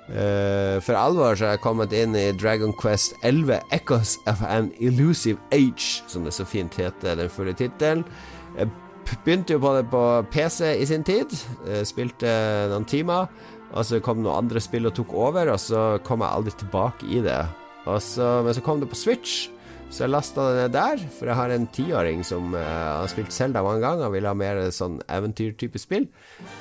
[0.09, 4.71] uh, For alvor så har jeg kommet inn i Dragon Quest 11 Echoes of an
[4.79, 8.05] Illusive Age, som det så fint heter, den fulle tittelen.
[8.57, 8.69] Jeg
[9.25, 11.33] begynte jo på det på PC i sin tid.
[11.67, 12.35] Jeg spilte
[12.69, 13.31] noen timer.
[13.71, 17.07] Og så kom noen andre spill og tok over, og så kom jeg aldri tilbake
[17.07, 17.39] i det.
[18.03, 19.47] Så, men så kom det på Switch.
[19.91, 22.61] Så jeg lasta det der, for jeg har en tiåring som uh,
[23.01, 26.07] har spilt Selda mange ganger og vil ha mer sånn eventyrtype spill.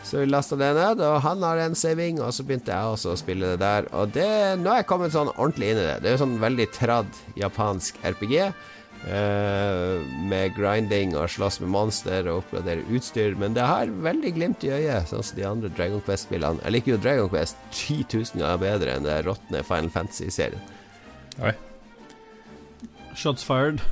[0.07, 3.15] Så vi lasta det ned, og han har en saving, og så begynte jeg også
[3.15, 3.87] å spille det der.
[3.95, 4.27] Og det,
[4.59, 5.97] nå er jeg kommet sånn ordentlig inn i det.
[6.03, 8.37] Det er jo sånn veldig tradd japansk RPG.
[9.01, 13.39] Uh, med grinding og slåss med monster og oppgradere utstyr.
[13.39, 16.67] Men det har veldig glimt i øyet, sånn som de andre Dragon Quest-spillene.
[16.67, 20.71] Jeg liker jo Dragon Quest 10 000 ganger bedre enn det råtne Final Fantasy-serien.
[21.41, 21.55] Oi.
[23.21, 23.83] Shots fired.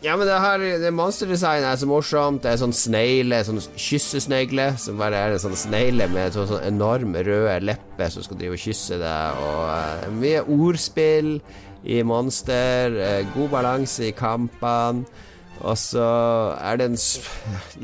[0.00, 2.40] Ja, men det her Det monsterdesignet er så morsomt.
[2.42, 6.68] Det er sånn snegle, sånn kyssesnegle, som bare er en sånn snegle med sånn, sånn
[6.70, 11.34] enorme røde lepper som skal drive og kysse deg, og uh, mye ordspill
[11.84, 12.96] i monster.
[12.96, 15.04] Uh, god balanse i kampene.
[15.60, 16.06] Og så
[16.56, 16.94] er det en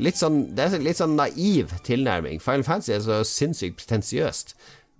[0.01, 2.41] litt sånn Det er litt sånn naiv tilnærming.
[2.41, 4.55] Final Fantasy er så sinnssykt pretensiøst.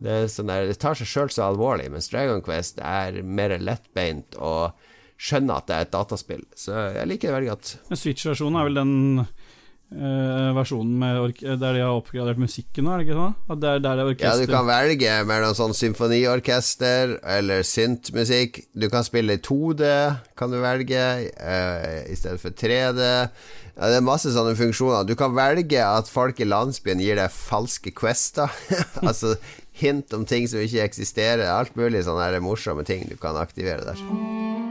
[0.06, 4.78] Det, sånn det tar seg sjøl så alvorlig, mens Dragon Quest er mer lettbeint og
[5.18, 6.46] skjønner at det er et dataspill.
[6.58, 7.76] Så jeg liker det veldig godt.
[7.90, 11.04] Men Switch-versjonen er vel den uh, versjonen
[11.58, 13.38] der de har oppgradert musikken nå, er det ikke sånn?
[13.50, 14.42] At det er der det er orkester.
[14.44, 18.64] Ja, du kan velge mellom sånn symfoniorkester eller syntmusikk.
[18.78, 19.94] Du kan spille i 2D,
[20.40, 23.14] kan du velge, uh, i stedet for 3D.
[23.78, 25.06] Ja, det er masse sånne funksjoner.
[25.06, 28.50] Du kan velge at folk i landsbyen gir deg falske quester.
[29.06, 29.36] altså
[29.78, 31.46] hint om ting som ikke eksisterer.
[31.54, 34.67] Alt mulig sånne morsomme ting du kan aktivere der.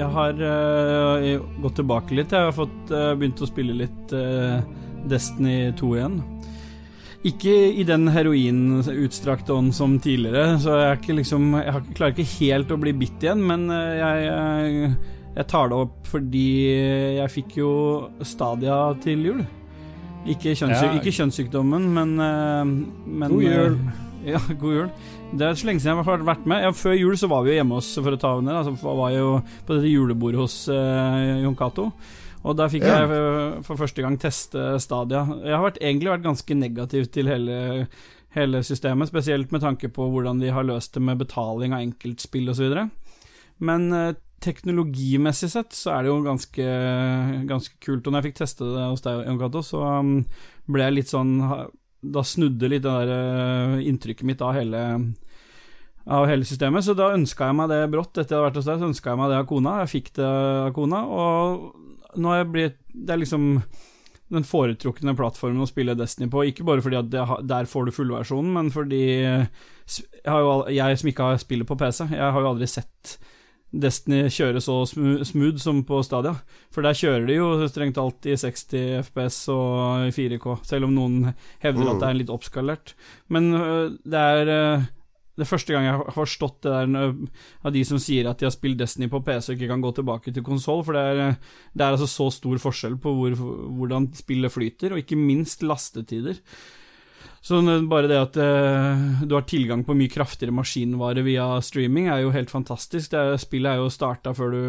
[0.00, 2.32] Jeg har uh, gått tilbake litt.
[2.32, 4.60] Jeg har fått uh, begynt å spille litt uh,
[5.10, 6.20] Destiny 2 igjen.
[7.28, 12.72] Ikke i den heroinutstrakte ånd som tidligere, så jeg, ikke liksom, jeg klarer ikke helt
[12.72, 14.86] å bli bitt igjen, men jeg,
[15.36, 16.46] jeg, tar det opp fordi
[17.18, 17.72] jeg fikk jo
[18.24, 19.42] Stadia til jul.
[20.24, 20.96] Ikke, kjønnssyk, ja.
[20.96, 22.16] ikke kjønnssykdommen, men,
[23.04, 23.76] men God jul.
[24.20, 24.88] Ja, god jul.
[25.30, 26.64] Det er så lenge siden jeg har vært med.
[26.64, 28.50] Ja, før jul så var vi jo hjemme hos for å ta ned.
[28.50, 29.28] Altså, var jo
[29.66, 31.86] på dette julebordet hos uh, Jon Cato.
[32.40, 32.96] Og der fikk ja.
[32.98, 35.22] jeg for, for første gang teste Stadia.
[35.44, 37.86] Jeg har vært, egentlig vært ganske negativ til hele,
[38.34, 42.50] hele, systemet, spesielt med tanke på hvordan de har løst det med betaling av enkeltspill
[42.50, 42.74] osv.
[43.62, 44.10] Men uh,
[44.42, 46.70] teknologimessig sett så er det jo ganske,
[47.46, 48.02] ganske kult.
[48.02, 50.16] Og når jeg fikk teste det hos deg, Jon Cato, så um,
[50.66, 51.36] ble jeg litt sånn
[52.00, 54.80] da snudde litt det der uh, inntrykket mitt av hele,
[56.08, 56.86] av hele systemet.
[56.86, 59.12] Så da ønska jeg meg det brått etter jeg hadde vært hos deg, så ønska
[59.12, 59.76] jeg meg det av kona.
[59.82, 63.50] Jeg fikk det av kona, og nå har jeg blitt Det er liksom
[64.30, 66.44] den foretrukne plattformen å spille Destiny på.
[66.46, 69.48] Ikke bare fordi at det, der får du fullversjonen, men fordi jeg,
[70.24, 73.16] jo, jeg som ikke har spillet på PC, jeg har jo aldri sett
[73.70, 76.34] Destiny kjøre så smooth som på Stadia.
[76.74, 81.34] For der kjører de jo strengt talt i 60 FPS og 4K, selv om noen
[81.62, 82.96] hevder at det er litt oppskalert.
[83.30, 83.52] Men
[84.02, 84.50] det er
[85.40, 87.14] det første gang jeg har forstått det der
[87.64, 89.92] av de som sier at de har spilt Destiny på PC og ikke kan gå
[89.96, 91.38] tilbake til konsoll, for det er,
[91.72, 93.38] det er altså så stor forskjell på hvor,
[93.78, 96.42] hvordan spillet flyter, og ikke minst lastetider.
[97.40, 97.56] Så
[97.88, 102.34] bare det at uh, du har tilgang på mye kraftigere maskinvare via streaming, er jo
[102.34, 103.14] helt fantastisk.
[103.16, 104.62] Er, spillet er jo starta før du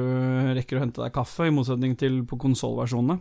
[0.55, 3.19] rekker å hente deg kaffe, i motsetning til på konsollversjonene.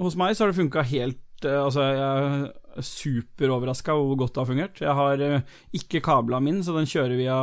[0.00, 4.34] Hos meg så har det funka helt uh, Altså, jeg er superoverraska over hvor godt
[4.34, 4.82] det har fungert.
[4.82, 7.38] Jeg har uh, ikke kabla min, så den kjører via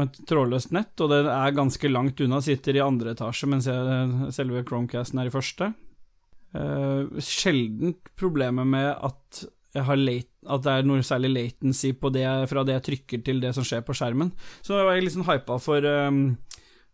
[0.00, 2.40] et trådløst nett, og det er ganske langt unna.
[2.42, 5.74] Sitter i andre etasje, mens jeg, selve Chromecasten er i første.
[6.56, 9.44] Uh, sjelden problemet med at
[9.74, 13.54] late, at det er noe særlig latency på det, fra det jeg trykker til det
[13.56, 14.32] som skjer på skjermen.
[14.62, 16.36] Så jeg var litt sånn hypa for um,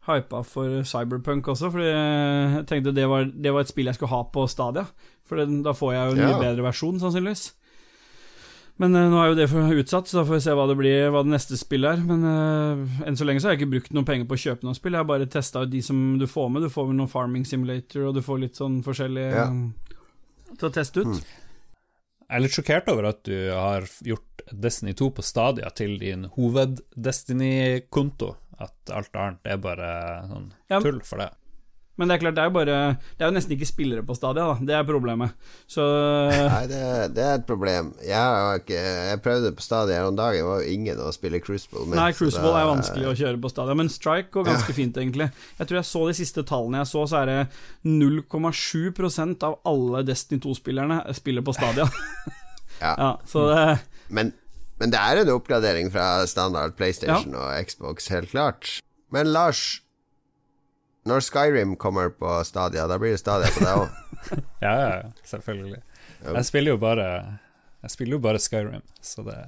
[0.09, 4.15] Hypa for Cyberpunk også, fordi jeg tenkte det var, det var et spill jeg skulle
[4.15, 4.87] ha på Stadia.
[5.29, 7.51] For det, da får jeg jo en mye bedre versjon, sannsynligvis.
[8.81, 9.49] Men uh, nå er jo det
[9.83, 12.07] utsatt, så da får vi se hva det blir, hva det neste spillet er.
[12.07, 14.67] Men uh, enn så lenge så har jeg ikke brukt noen penger på å kjøpe
[14.67, 14.97] noen spill.
[14.97, 16.65] Jeg har bare testa de som du får med.
[16.65, 19.47] Du får med noen Farming Simulator, og du får litt sånn forskjellig ja.
[19.53, 19.67] um,
[20.55, 21.13] til å teste ut.
[21.13, 21.40] Mm.
[22.31, 26.29] Jeg er litt sjokkert over at du har gjort Destiny 2 på Stadia til din
[26.37, 28.29] hoved-Destiny-konto.
[28.63, 29.89] At alt annet er bare
[30.31, 31.31] sånn tull for det.
[32.01, 34.15] Men det er klart, det er jo bare Det er jo nesten ikke spillere på
[34.17, 34.55] stadia, da.
[34.71, 35.35] Det er problemet.
[35.69, 35.85] Så
[36.55, 36.81] Nei, det,
[37.19, 37.91] det er et problem.
[38.07, 38.79] Jeg, ikke,
[39.11, 41.99] jeg prøvde på Stadia her om dagen, det var jo ingen å spille Crucible med.
[42.01, 45.29] Nei, Crucible da- er vanskelig å kjøre på stadia, men Strike går ganske fint, egentlig.
[45.61, 47.39] Jeg tror jeg så de siste tallene jeg så, så er det
[47.85, 51.89] 0,7% av alle Destiny 2-spillerne spiller på stadia.
[52.81, 52.95] Ja.
[52.97, 53.65] ja, så det
[54.09, 54.31] Men,
[54.81, 58.71] men det er en oppgradering fra standard PlayStation og Xbox, helt klart.
[59.13, 59.83] Men Lars,
[61.09, 63.97] når Skyrim kommer på Stadia, da blir det Stadia på deg òg.
[64.61, 64.75] Ja,
[65.25, 65.79] selvfølgelig.
[66.27, 67.07] Jeg spiller jo bare
[67.81, 69.39] Jeg spiller jo bare Skyrim, så det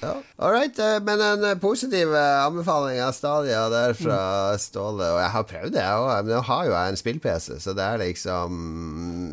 [0.00, 0.14] Ja.
[0.36, 4.20] All right, eh, men en eh, positiv eh, anbefaling av Stadia der fra
[4.58, 5.04] Ståle.
[5.12, 7.74] Og jeg har prøvd det, jeg òg, men nå har jo jeg en spill-PC, så
[7.76, 8.60] det er liksom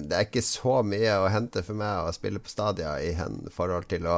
[0.08, 3.14] Det er ikke så mye å hente for meg å spille på Stadia i
[3.54, 4.18] forhold til å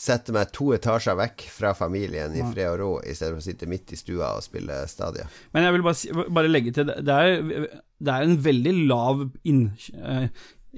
[0.00, 3.48] sette meg to etasjer vekk fra familien i fred og ro, i stedet for å
[3.50, 5.28] sitte midt i stua og spille Stadia.
[5.52, 7.68] Men jeg vil bare, bare legge til det er,
[8.00, 9.66] det er en veldig lav inn,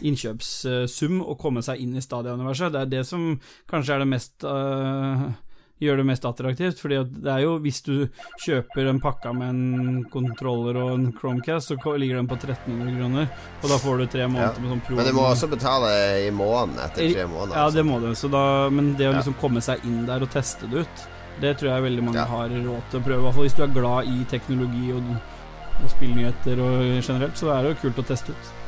[0.01, 2.72] innkjøpssum å komme seg inn i Stadia-universet.
[2.72, 3.34] Det er det som
[3.70, 5.26] kanskje er det mest uh,
[5.82, 6.80] gjør det mest attraktivt.
[6.80, 7.95] Fordi at det er jo Hvis du
[8.45, 13.28] kjøper en pakke med en kontroller og en Chromecast, så ligger den på 1300 kroner.
[13.62, 14.99] Og da får du tre måneder med sånn pro.
[15.01, 15.93] Men du må også betale
[16.26, 17.57] i måneden etter tre måneder.
[17.59, 17.80] Ja, altså.
[17.80, 18.09] det må du.
[18.18, 21.05] Så da, men det å liksom komme seg inn der og teste det ut,
[21.43, 22.28] det tror jeg veldig mange Ja.
[22.30, 23.20] har råd til å prøve.
[23.20, 25.14] I hvert fall hvis du er glad i teknologi og,
[25.82, 28.61] og spillnyheter og generelt, så er det jo kult å teste ut.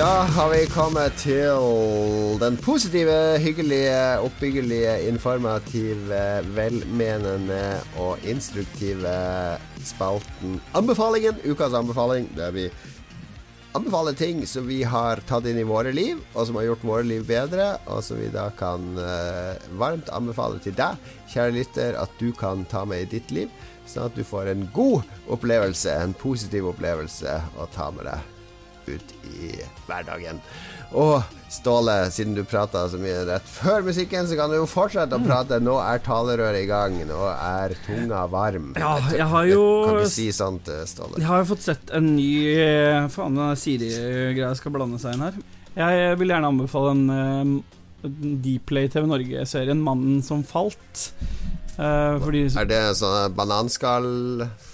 [0.00, 6.20] Da har vi kommet til den positive, hyggelige, oppbyggelige, informative,
[6.56, 7.58] velmenende
[8.00, 9.12] og instruktive
[9.84, 11.36] spalten Anbefalingen.
[11.44, 12.64] Ukas anbefaling, der vi
[13.76, 17.04] anbefaler ting som vi har tatt inn i våre liv, og som har gjort våre
[17.04, 20.96] liv bedre, og som vi da kan eh, varmt anbefale til deg,
[21.28, 23.52] kjære lytter, at du kan ta med i ditt liv,
[23.84, 28.39] sånn at du får en god opplevelse, en positiv opplevelse å ta med deg
[28.96, 29.52] ut i
[29.86, 30.40] hverdagen.
[30.90, 35.18] Og Ståle, siden du prata så mye rett før musikken, så kan du jo fortsette
[35.18, 35.58] å prate.
[35.62, 36.94] Nå er talerøret i gang.
[37.08, 38.68] Nå er tunga varm.
[38.78, 41.18] Ja, jeg har jo Kan du si sånt, eh, Ståle?
[41.18, 45.42] Jeg har jo fått sett en ny eh, Faen, Siri-greia skal blande seg inn her.
[45.80, 51.10] Jeg vil gjerne anbefale en uh, Dplay TV Norge-serien 'Mannen som falt'.
[51.78, 54.08] Eh, fordi Er det sånn bananskall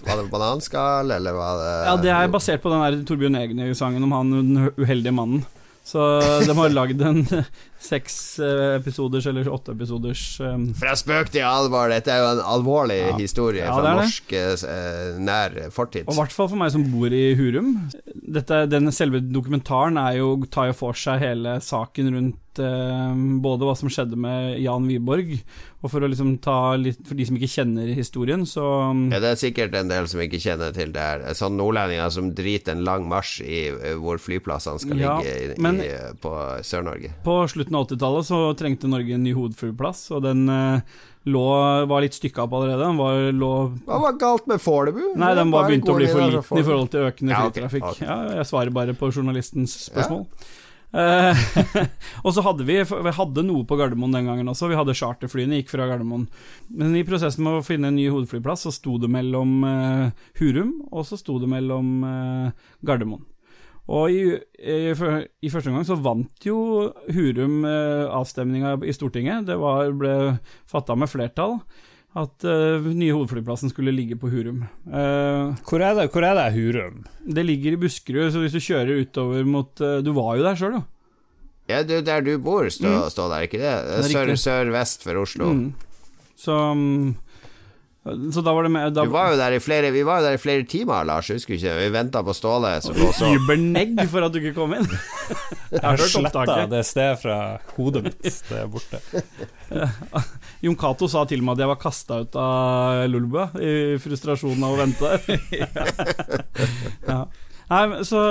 [0.06, 4.02] Var det bananskall, eller var det Ja, det er basert på den der Torbjørn Egner-sangen
[4.06, 5.44] om han den uheldige mannen.
[5.86, 6.02] Så
[6.42, 7.20] de har lagd en
[7.86, 10.64] seks eh, episoders eller åtte episoders um...
[10.74, 13.12] Fra spøk til alvor, dette er jo en alvorlig Ja.
[13.20, 16.08] historie Ja, fra norsk eh, nær fortid.
[16.08, 17.70] Og i hvert fall for meg som bor i Hurum.
[18.18, 23.14] Dette, den Selve dokumentaren er jo, tar jo for seg hele saken rundt litt eh,
[23.42, 25.34] både hva som skjedde med Jan Wiborg,
[25.82, 28.64] og for å liksom ta litt For de som ikke kjenner historien, så
[29.12, 31.24] Ja, det er sikkert en del som ikke kjenner til det her.
[31.36, 35.60] Sånn nordlendinger som driter en lang marsj i eh, hvor flyplassene skal Ja, ligge i,
[35.62, 35.90] men- i,
[36.20, 36.32] på
[36.66, 37.12] Sør-Norge.
[37.26, 41.44] På slutten av 80-tallet så trengte Norge en ny hovedflyplass, og den eh, lå,
[41.90, 42.82] var litt stykka opp allerede.
[42.86, 43.52] Den var, lå
[43.86, 45.02] Hva var galt med Fornebu?
[45.18, 47.88] Nei, den var begynt å bli for liten i forhold til økende Ja, flytrafikk.
[48.02, 50.24] Ja, jeg svarer bare på journalistens spørsmål.
[50.26, 50.55] Eh,
[52.24, 54.70] og så hadde vi, vi hadde noe på Gardermoen den gangen også.
[54.70, 56.26] Vi hadde charterflyene, gikk fra Gardermoen.
[56.72, 60.76] Men i prosessen med å finne en ny hovedflyplass, så sto det mellom uh, Hurum,
[60.90, 63.26] og så sto det mellom uh, Gardermoen.
[63.86, 64.22] Og i,
[64.58, 66.56] i, i første omgang så vant jo
[67.14, 69.46] Hurum eh, avstemninga i Stortinget.
[69.46, 70.14] Det var, ble
[70.66, 71.60] fatta med flertall
[72.16, 74.62] at uh, nye hovedflyplassen skulle ligge på Hurum.
[74.88, 77.02] Uh, Hvor er det, hvor er det Hurum?
[77.26, 80.56] det ligger i Buskerud, så hvis du kjører utover mot uh, Du var jo der
[80.56, 80.84] sjøl, jo.
[81.66, 83.72] Ja, du, der du bor, stå, stå der, ikke det?
[83.90, 85.50] det Sør-vest Sør-vest for Oslo.
[85.50, 85.72] Mm.
[86.38, 87.16] Så mm,
[88.06, 90.28] Så da var det med da, Du var jo der i flere, vi var jo
[90.28, 91.30] der i flere timer, Lars.
[91.32, 91.74] Husker du ikke?
[91.80, 92.98] Vi venta på Ståle, og
[94.12, 94.86] for at du ikke kom inn.
[95.74, 97.38] Jeg har Sletta det stedet fra
[97.74, 98.20] hodet mitt.
[98.50, 99.00] Det er borte.
[100.64, 104.72] Jon Cato sa til meg at jeg var kasta ut av Lulba i frustrasjonen av
[104.72, 105.10] å vente
[107.10, 107.18] ja.
[107.66, 108.22] Nei, så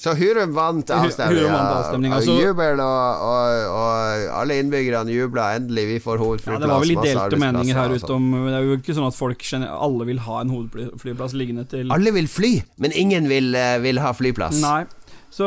[0.00, 2.16] Så Hurum vant avstemninga.
[2.16, 5.50] Altså, Jubel og, og, og alle innbyggerne jubla.
[5.58, 6.62] Endelig, vi får ja, hovedflyplass.
[6.62, 8.30] Det var vel litt delte meninger her ute sånn.
[8.32, 11.92] om Det er jo ikke sånn at folk alle vil ha en hovedflyplass liggende til
[11.92, 14.62] Alle vil fly, men ingen vil, eh, vil ha flyplass.
[14.64, 14.86] Nei.
[15.32, 15.46] Så,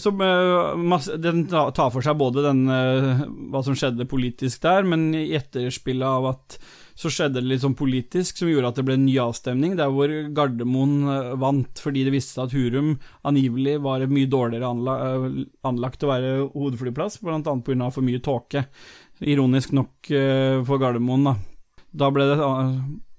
[0.00, 4.88] så eh, masse, den tar for seg både den eh, hva som skjedde politisk der,
[4.88, 6.58] men i etterspillet av at
[6.98, 9.92] så skjedde det litt sånn politisk som gjorde at det ble en ny avstemning, der
[9.94, 12.96] hvor Gardermoen eh, vant fordi det viste seg at Hurum
[13.28, 15.28] angivelig var mye dårligere eh,
[15.68, 17.38] anlagt til å være hovedflyplass, bl.a.
[17.38, 17.90] pga.
[17.94, 18.64] for mye tåke.
[19.22, 21.36] Ironisk nok eh, for Gardermoen, da.
[21.98, 22.40] Da ble det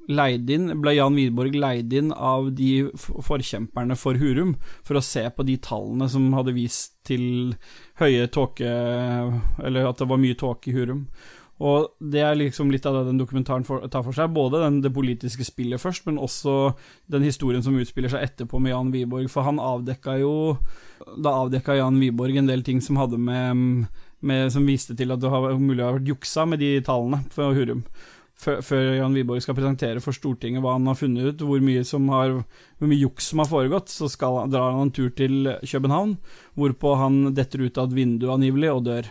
[0.09, 5.23] leid inn, ble Jan Wiborg leid inn av de forkjemperne for Hurum, for å se
[5.31, 7.53] på de tallene som hadde vist til
[8.01, 11.05] høye tåke Eller at det var mye tåke i Hurum.
[11.59, 14.31] Og det er liksom litt av det den dokumentaren for, tar for seg.
[14.35, 16.73] Både den, det politiske spillet først, men også
[17.11, 19.27] den historien som utspiller seg etterpå med Jan Wiborg.
[19.31, 20.33] For han avdekka jo
[21.19, 23.89] Da avdekka Jan Wiborg en del ting som hadde med,
[24.19, 27.23] med Som viste til at det har mulig å ha vært juksa med de tallene
[27.33, 27.83] for Hurum
[28.39, 32.05] før Jan Wiborg skal presentere for Stortinget hva han har funnet ut, hvor mye, som
[32.13, 32.37] har,
[32.79, 36.15] hvor mye juks som har foregått, så skal, drar han en tur til København,
[36.55, 39.09] hvorpå han detter ut av et vindu angivelig og dør.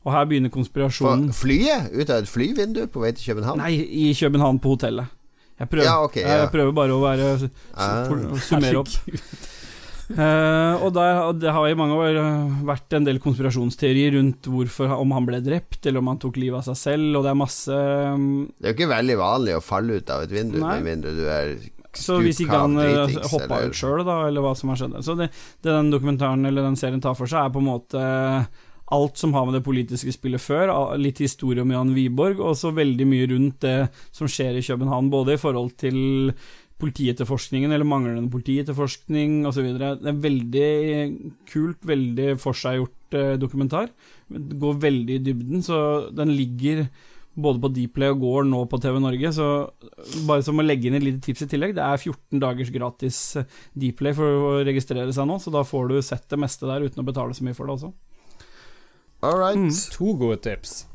[0.00, 3.60] Og her begynner For konspirasjonen flyet ut av et flyvindu på vei til København?
[3.60, 5.16] Nei, i København på hotellet.
[5.60, 6.38] Jeg prøver, Ja, okay, ja.
[6.40, 8.08] jeg prøver bare å være Ah.
[8.40, 8.88] summere opp.
[10.16, 14.94] uh, og, der, det har i mange år eh, vært en del konspirasjonsteorier rundt hvorfor,
[14.96, 17.38] om han ble drept, eller om han tok livet av seg selv, og det er
[17.42, 17.76] masse
[18.16, 18.24] um,
[18.56, 21.22] Det er jo ikke veldig vanlig å falle ut av et vindu, med mindre du
[21.28, 21.52] er
[21.92, 24.96] Så hvis ikke han uh, hoppa ut sjøl, da, eller hva som har skjedd.
[25.04, 25.28] Så det,
[25.60, 28.08] det den dokumentaren eller den serien tar for seg, er på en måte
[28.90, 32.72] alt som har med det politiske spillet før, litt historie om Jan Wiborg, og så
[32.74, 33.76] veldig mye rundt det
[34.10, 36.00] som skjer i København, både i forhold til
[36.80, 39.68] politietterforskningen eller manglende politietterforskning osv.
[39.76, 40.70] Det er en veldig
[41.50, 43.90] kult, veldig forseggjort eh, dokumentar.
[44.30, 45.78] Det går veldig i dybden, så
[46.16, 46.86] den ligger
[47.40, 49.46] både på Dplay og går nå på TV Norge, så
[50.26, 53.20] bare som å legge inn et lite tips i tillegg, det er 14 dagers gratis
[53.38, 56.88] eh, Dplay for å registrere seg nå, så da får du sett det meste der
[56.88, 57.92] uten å betale så mye for det også.
[59.22, 59.58] All right.
[59.58, 59.72] Mm.
[59.96, 60.86] To gode tips.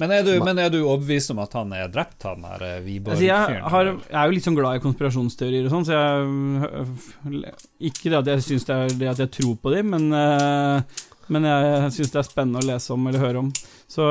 [0.00, 2.76] Men er, du, men er du overbevist om at han er drept, han der eh,
[2.80, 3.98] Altså, jeg, Wiborg-fyren?
[4.08, 7.52] jeg er jo litt sånn glad i konspirasjonsteorier og sånn, så jeg
[7.90, 11.04] Ikke det at jeg syns det er det at jeg tror på dem, men, eh,
[11.28, 13.52] men jeg syns det er spennende å lese om eller høre om.
[13.92, 14.08] Så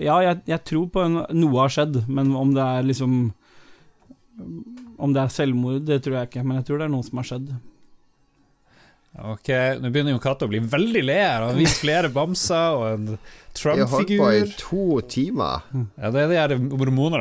[0.00, 3.18] ja, jeg, jeg tror på en, noe har skjedd, men om det er liksom
[4.96, 7.20] Om det er selvmord, det tror jeg ikke, men jeg tror det er noe som
[7.20, 7.52] har skjedd.
[9.16, 9.48] Ok,
[9.80, 11.40] nå begynner jo katta å bli veldig le her.
[11.40, 15.64] Han har vist flere bamser og en Vi har holdt på i to timer.
[15.96, 16.56] Ja, det er de her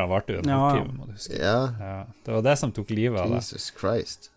[0.02, 0.66] har varte jo en Ja, ja.
[0.74, 1.39] halvtime, må du huske.
[1.39, 3.39] Ja, Ja, det var det som tok livet av det.
[3.39, 4.30] Jesus Christ.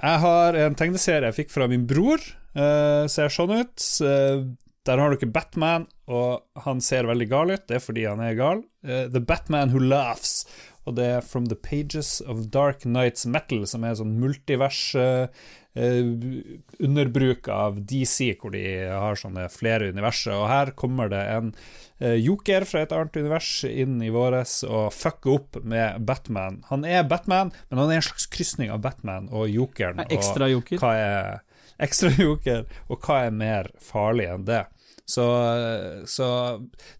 [0.00, 2.24] Jeg har en tegneserie jeg fikk fra min bror.
[2.56, 3.84] Uh, ser sånn ut.
[4.00, 4.48] Uh,
[4.88, 7.66] der har dere Batman, og han ser veldig gal ut.
[7.68, 8.64] Det er fordi han er gal.
[8.80, 10.46] Uh, the Batman Who Laughs.
[10.88, 15.26] Og det er From the Pages of Dark Nights Metal, som er sånn multivers eh,
[15.74, 20.34] underbruk av DC, hvor de har sånne flere universer.
[20.34, 21.52] Og her kommer det en
[22.00, 26.60] eh, joker fra et annet univers inn i våres og fucker opp med Batman.
[26.72, 30.02] Han er Batman, men han er en slags krysning av Batman og jokeren.
[30.10, 30.82] Ekstra og joker.
[30.82, 31.40] hva er
[31.86, 34.64] ekstra joker, og hva er mer farlig enn det?
[35.10, 35.26] Så,
[36.06, 36.28] så,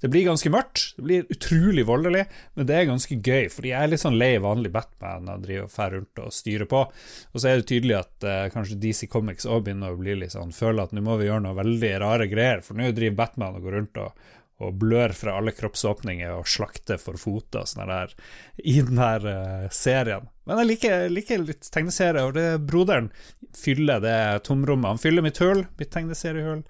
[0.03, 0.89] det blir ganske mørkt.
[0.97, 2.25] Det blir utrolig voldelig,
[2.59, 5.69] men det er ganske gøy, fordi jeg er litt sånn lei vanlig Batman og driver
[5.69, 6.83] og fer rundt og styrer på.
[7.31, 10.35] Og så er det tydelig at uh, kanskje DC Comics òg begynner å bli litt
[10.35, 13.59] sånn føler at nå må vi gjøre noe veldig rare greier, for nå driver Batman
[13.59, 14.29] og går rundt og
[14.61, 18.13] og blør fra alle kroppsåpninger og slakter for foter sånn der,
[18.61, 20.29] i den her uh, serien.
[20.45, 23.09] Men jeg liker, liker litt tegneserier, og det broderen
[23.57, 24.93] fyller det tomrommet.
[24.93, 26.65] Han fyller mitt hull, mitt tegneseriehull.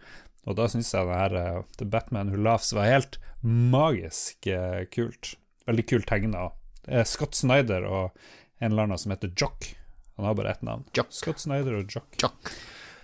[0.48, 4.82] Og da syns jeg det her uh, The Batman Who Laughs var helt magisk uh,
[4.92, 5.34] kult.
[5.68, 6.48] Veldig kult tegna.
[6.88, 8.16] Er Scott Snyder og
[8.60, 9.72] en eller annen som heter Jock.
[10.16, 10.84] Han har bare ett navn.
[10.96, 11.12] Jock.
[11.14, 12.08] Scott Snyder og Jock.
[12.22, 12.52] Jock.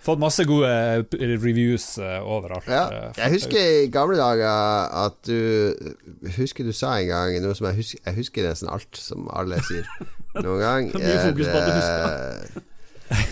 [0.07, 1.01] Fått masse gode eh,
[1.41, 2.69] reviews overalt.
[2.71, 5.73] Ja, jeg husker i gamle dager at du
[6.37, 9.59] Husker du sa en gang noe som jeg husker, jeg husker nesten alt som alle
[9.67, 9.89] sier
[10.45, 10.89] noen gang.
[10.93, 12.63] Det blir fokus på at du husker.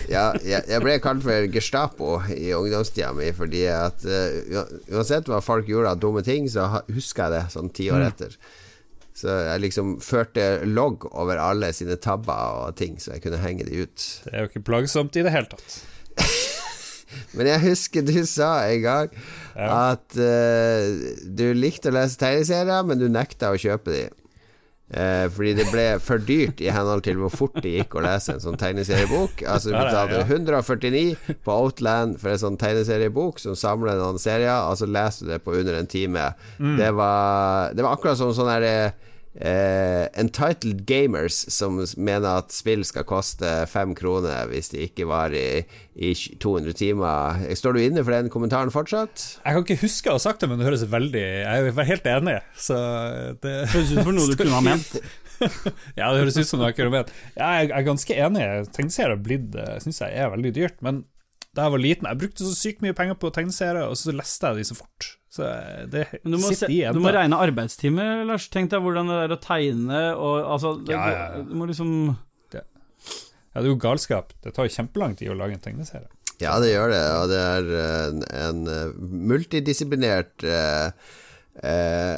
[0.08, 4.62] ja, jeg, jeg, ble kalt for Gestapo i ungdomstida mi fordi at uh,
[4.94, 8.06] uansett hva folk gjorde av dumme ting, så husker jeg det sånn ti år mm.
[8.08, 8.38] etter.
[9.16, 13.64] Så jeg liksom førte logg over alle sine tabber og ting, så jeg kunne henge
[13.68, 14.08] de ut.
[14.26, 15.78] Det er jo ikke plagsomt i det hele tatt.
[17.36, 19.12] Men jeg husker du sa en gang
[19.56, 19.92] ja.
[19.92, 24.04] at uh, du likte å lese tegneserier, men du nekta å kjøpe de.
[24.86, 28.36] Eh, fordi det ble for dyrt i henhold til hvor fort det gikk å lese
[28.36, 29.42] en sånn tegneseriebok.
[29.42, 34.78] Altså Du betalte 149 på Outland for en sånn tegneseriebok som samler noen serier, og
[34.78, 36.28] så leser du det på under en time.
[36.60, 36.76] Mm.
[36.78, 38.76] Det, var, det var akkurat som sånn herre
[39.36, 45.34] Uh, entitled gamers som mener at spill skal koste fem kroner hvis de ikke var
[45.36, 45.60] i,
[45.92, 47.42] i 200 timer.
[47.58, 49.26] Står du inne for den kommentaren fortsatt?
[49.42, 52.08] Jeg kan ikke huske å ha sagt det, men det høres veldig Jeg er helt
[52.14, 52.38] enig.
[52.56, 52.78] Så
[53.44, 54.96] det høres ut som noe du kunne ha ment.
[56.00, 57.12] ja, det høres ut som noe jeg kunne ha ment.
[57.36, 58.48] Jeg er ganske enig.
[58.72, 61.04] Tegneserier syns jeg er veldig dyrt, men
[61.56, 64.50] da jeg var liten Jeg brukte så sykt mye penger på tegneserier, og så leste
[64.50, 65.12] jeg de så fort.
[65.36, 65.48] Så
[65.92, 66.96] det du må, sitter igjen.
[66.96, 68.48] Du må regne arbeidstimer, Lars.
[68.52, 71.42] Tenk deg hvordan det er å tegne og altså det, ja, ja, ja.
[71.44, 71.90] Du må liksom
[72.54, 74.32] det, Ja, det er jo galskap.
[74.44, 76.08] Det tar jo kjempelang tid å lage en tegneserie.
[76.40, 78.96] Ja, det gjør det, og det er en, en eh,
[79.32, 80.90] multidisiplinert eh,
[81.64, 82.16] uh,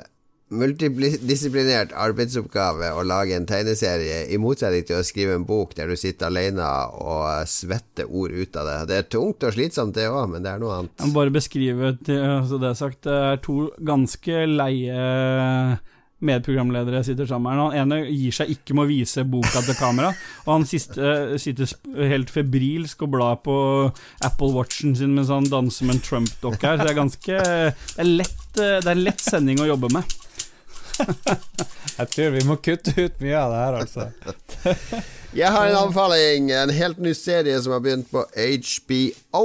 [0.49, 5.97] multidisiplinert arbeidsoppgave å lage en tegneserie, i motsetning til å skrive en bok der du
[5.99, 6.65] sitter alene
[7.03, 8.79] og svetter ord ut av det.
[8.89, 10.97] Det er tungt og slitsomt, det òg, men det er noe annet.
[10.97, 11.93] Jeg må bare beskrive
[12.49, 15.79] så det er sagt, det er to ganske leie
[16.19, 17.61] medprogramledere sitter sammen her.
[17.63, 20.11] Han ene gir seg ikke med å vise boka til kamera,
[20.47, 21.71] og han siste sitter
[22.11, 23.59] helt febrilsk og blar på
[24.27, 26.81] Apple Watchen sin mens han danser med en Trump-dokke her.
[26.81, 30.19] Så det er ganske det er, lett, det er lett sending å jobbe med.
[31.99, 34.05] Jeg tror vi må kutte ut mye av det her, altså.
[35.37, 36.51] Jeg har en anbefaling.
[36.55, 39.45] En helt ny serie som har begynt på HBO.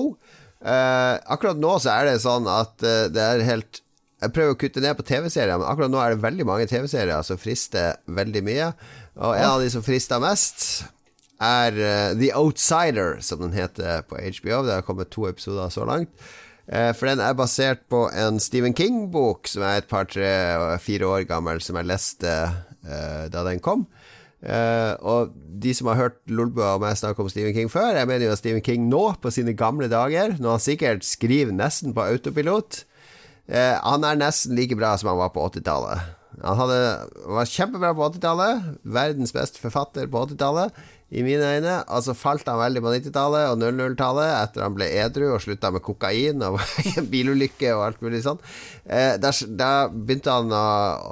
[0.64, 3.82] Uh, eh, akkurat nå så er det sånn at uh, det er helt
[4.24, 7.26] Jeg prøver å kutte ned på TV-serier, men akkurat nå er det veldig mange TV-serier
[7.28, 8.70] som frister veldig mye.
[9.20, 10.86] Og en av de som frister mest,
[11.44, 14.62] er uh, The Outsider, som den heter på HBO.
[14.64, 16.14] Det har kommet to episoder så langt.
[16.74, 20.30] Eh, for den er basert på en Stephen King-bok som er et par, tre,
[20.82, 23.86] fire år gammel, som jeg leste uh, da den kom.
[24.44, 28.10] Uh, og de som har hørt Lolbua og meg snakke om Stephen King før, jeg
[28.10, 31.94] mener jo at Stephen King nå, på sine gamle dager, når han sikkert skriver nesten
[31.96, 32.82] på autopilot
[33.54, 36.10] uh, Han er nesten like bra som han var på 80-tallet.
[36.42, 36.82] Han hadde,
[37.38, 38.68] var kjempebra på 80-tallet,
[38.98, 40.74] verdens beste forfatter på 80-tallet
[41.14, 41.78] i mine øyne.
[41.94, 45.72] Og så falt han veldig på 90-tallet og 00-tallet etter han ble edru og slutta
[45.74, 46.60] med kokain og
[47.14, 48.42] bilulykke og alt mulig sånn.
[48.86, 50.68] Eh, da, begynte han å,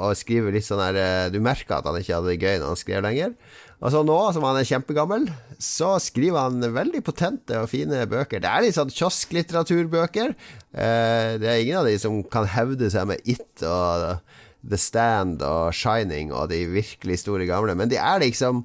[0.09, 2.73] å, skrive litt sånn her eh, Du merka at han ikke hadde det gøy når
[2.73, 3.35] han skrev lenger.
[3.81, 5.23] Og så nå som han er kjempegammel,
[5.57, 8.41] så skriver han veldig potente og fine bøker.
[8.43, 10.35] Det er litt sånn kiosklitteraturbøker.
[10.69, 14.21] Eh, det er ingen av de som kan hevde seg med It og
[14.61, 18.61] The Stand og Shining og de virkelig store gamle, men de er liksom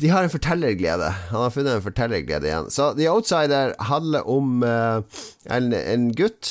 [0.00, 1.08] de har en fortellerglede.
[1.30, 2.68] Han har funnet en fortellerglede igjen.
[2.72, 5.00] Så The Outsider handler om uh,
[5.48, 6.50] en, en, gutt,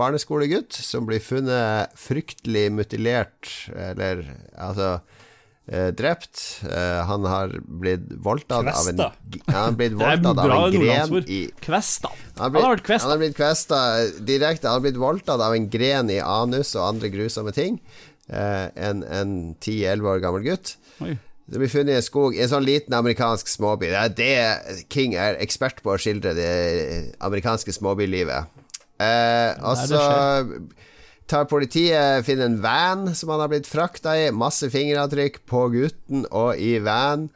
[0.00, 6.44] barneskolegutt, som blir funnet fryktelig mutilert, eller altså uh, drept.
[6.66, 9.02] Uh, han har blitt voldtatt av en
[9.48, 12.12] Han har blitt voldtatt av en gren i Kvesta.
[12.36, 13.08] Han har, blitt, han har, kvesta.
[13.08, 13.82] han har blitt kvesta
[14.20, 14.68] direkte.
[14.68, 17.80] Han har blitt voldtatt av en gren i anus og andre grusomme ting.
[18.28, 20.76] en ti-elleve år gammel gutt.
[21.02, 21.16] Oi.
[21.46, 23.90] Det blir funnet i en skog i en sånn liten amerikansk småby.
[23.90, 26.52] Det er det King er ekspert på å skildre det
[27.24, 28.60] amerikanske småbylivet.
[29.02, 30.02] Eh, og så
[31.30, 34.30] tar politiet finner en van som han har blitt frakta i.
[34.34, 37.28] Masse fingeravtrykk på gutten og i van.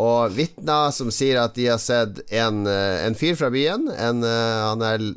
[0.00, 3.88] Og vitner som sier at de har sett en, eh, en fyr fra byen.
[3.90, 5.08] En, eh, han, er,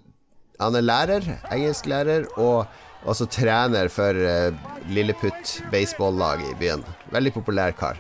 [0.59, 2.65] han er lærer, engelsklærer, og
[3.05, 4.55] også trener for uh,
[4.87, 6.85] Lilleputt baseball-lag i byen.
[7.11, 7.99] Veldig populær kar.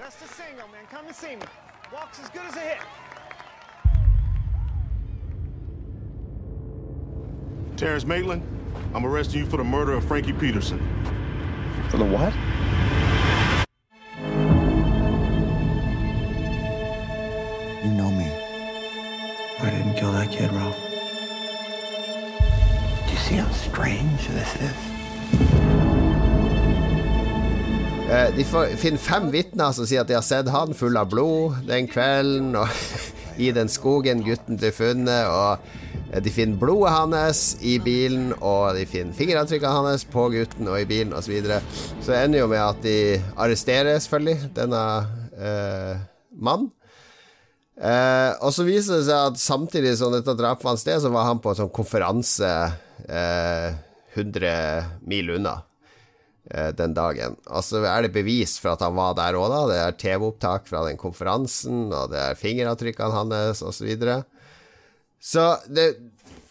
[7.83, 8.41] Terrence Maitland,
[8.95, 10.79] I'm arresting you for the murder of Frankie Peterson.
[11.89, 12.33] For the what?
[17.83, 18.31] You know me.
[19.59, 20.79] I didn't kill that kid, Ralph.
[23.05, 24.77] Do you see how strange this is?
[28.09, 31.11] Eh, de får, finner fem vitner som sier at de har sett han full av
[31.11, 32.71] blod den kvelden, og
[33.43, 35.59] i den skogen gutten ble funnet, og
[36.21, 40.87] de finner blodet hans i bilen, og de finner fingeravtrykkene hans på gutten og i
[40.89, 41.25] bilen, osv.
[41.25, 41.59] Så, videre.
[41.99, 42.97] så det ender jo med at de
[43.33, 44.83] arresterer, selvfølgelig, denne
[45.33, 46.03] eh,
[46.37, 46.69] mannen.
[47.73, 51.25] Eh, og så viser det seg at samtidig som dette drapet fant sted, så var
[51.31, 52.51] han på en sånn konferanse
[53.09, 53.73] eh,
[54.13, 55.55] 100 mil unna
[56.51, 57.39] eh, den dagen.
[57.49, 59.63] Og så er det bevis for at han var der òg, da.
[59.71, 63.81] Det er TV-opptak fra den konferansen, og det er fingeravtrykkene hans, osv.
[63.81, 64.21] Så, videre.
[65.23, 65.87] Så det,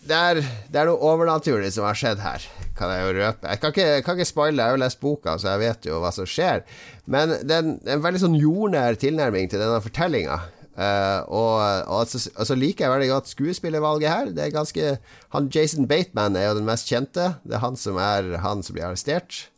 [0.08, 0.40] det, er,
[0.72, 2.46] det er noe overnaturlig som har skjedd her,
[2.78, 3.50] kan jeg jo røpe.
[3.50, 6.00] Jeg kan ikke, kan ikke spoile, jeg har jo lest boka, så jeg vet jo
[6.00, 6.64] hva som skjer.
[7.04, 10.40] Men det er en, en veldig sånn jordnær tilnærming til denne fortellinga.
[10.72, 11.56] Uh, og,
[11.92, 14.30] og så, altså så liker jeg veldig godt skuespillervalget her.
[14.32, 14.94] Det er ganske
[15.34, 17.34] han Jason Bateman er jo den mest kjente.
[17.44, 19.48] Det er han som er han som blir arrestert.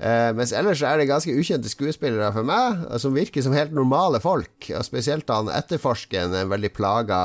[0.00, 4.22] Uh, mens ellers er det ganske ukjente skuespillere for meg, som virker som helt normale
[4.24, 4.70] folk.
[4.72, 7.20] Og spesielt han etterforskeren, en veldig plaga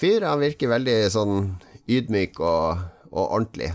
[0.00, 0.26] fyr.
[0.26, 1.36] Han virker veldig sånn
[1.90, 2.82] ydmyk og,
[3.12, 3.72] og ordentlig.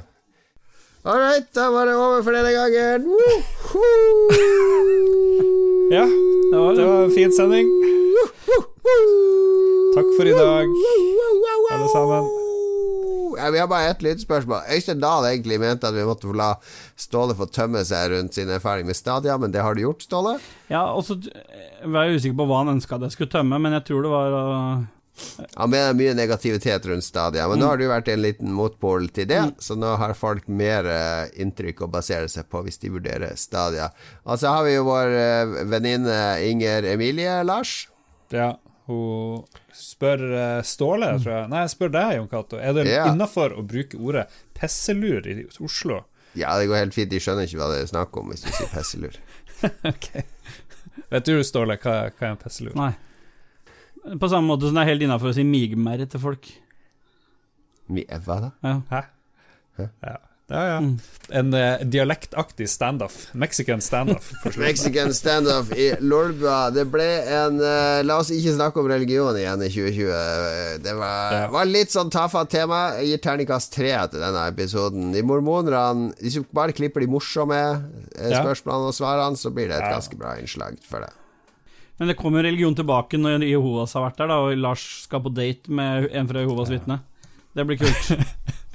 [1.05, 3.03] All right, da var det over for denne gangen.
[5.93, 7.69] Ja, det var, det var en fin sending.
[9.93, 10.73] Takk for i dag,
[11.75, 12.31] alle sammen.
[13.37, 14.65] Ja, vi har bare ett lydspørsmål.
[14.73, 16.55] Øystein Dahl egentlig mente at vi måtte la
[16.97, 20.37] Ståle få tømme seg rundt sin erfaring med Stadia, men det har du gjort, Ståle?
[20.71, 21.19] Ja, og så
[21.85, 24.13] var jeg usikker på hva han ønska at jeg skulle tømme, men jeg tror det
[24.13, 24.85] var uh,
[25.55, 29.27] Han mener mye negativitet rundt Stadia, men nå har du vært en liten motpol til
[29.29, 33.35] det, så nå har folk mer uh, inntrykk å basere seg på hvis de vurderer
[33.39, 33.89] Stadia.
[34.27, 36.17] Og så har vi jo vår uh, venninne
[36.49, 37.85] Inger Emilie, Lars.
[38.33, 38.55] Ja,
[38.89, 41.47] hun spør uh, Ståle, tror jeg.
[41.53, 42.59] Nei, jeg spør deg, Jon Cato.
[42.59, 43.07] Er det Ja.
[43.13, 46.03] innafor å bruke ordet pesselur i Oslo?
[46.35, 48.51] Ja, det går helt fint, de skjønner ikke hva det er snakk om hvis du
[48.51, 49.15] sier pesselur.
[49.93, 50.27] okay.
[51.07, 52.75] Vet du, Ståle, hva, hva er en pesselur?
[52.75, 52.91] Nei.
[54.21, 56.51] På samme måte som det er helt innafor å si migmerre til folk.
[57.89, 58.51] Mi- Hva da?
[58.65, 58.77] Ja.
[58.91, 59.03] Hæ?
[59.79, 60.15] Ja, ja.
[60.53, 60.79] ja.
[61.39, 63.15] En uh, dialektaktig standoff.
[63.33, 64.27] Mexican standoff.
[64.61, 66.69] Mexican standoff i Lolbua.
[66.73, 70.13] Det ble en uh, La oss ikke snakke om religion igjen i 2020.
[70.13, 71.47] Eh, Det var, Ja.
[71.57, 72.83] var litt sånn tafatt tema.
[73.01, 75.09] Jeg gir terningkast tre til denne episoden.
[75.17, 79.79] De mormonerne Hvis du bare klipper de morsomme eh, spørsmålene og svarene, så blir det
[79.81, 79.95] et Ja.
[79.97, 81.09] ganske bra innslag for det.
[81.99, 85.31] Men det kommer religion tilbake når Jehovas har vært der, da, og Lars skal på
[85.35, 86.99] date med en fra Jehovas vitne.
[87.55, 88.13] Det blir kult.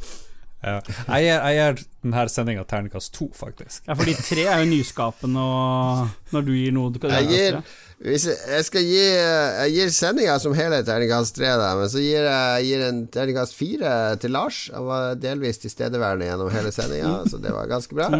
[0.60, 0.74] Ja.
[0.84, 3.86] Jeg gir, jeg gir denne sendinga terningkast to, faktisk.
[3.88, 7.56] Ja, fordi tre er jo nyskapende, og når du gir noe du kan Jeg gir,
[8.04, 12.28] jeg, jeg skal gi Jeg gir sendinga som helhet terningkast tre, da, men så gir
[12.28, 14.60] jeg, jeg gir en terningkast fire til Lars.
[14.76, 18.10] Han var delvis tilstedeværende gjennom hele sendinga, så det var ganske bra.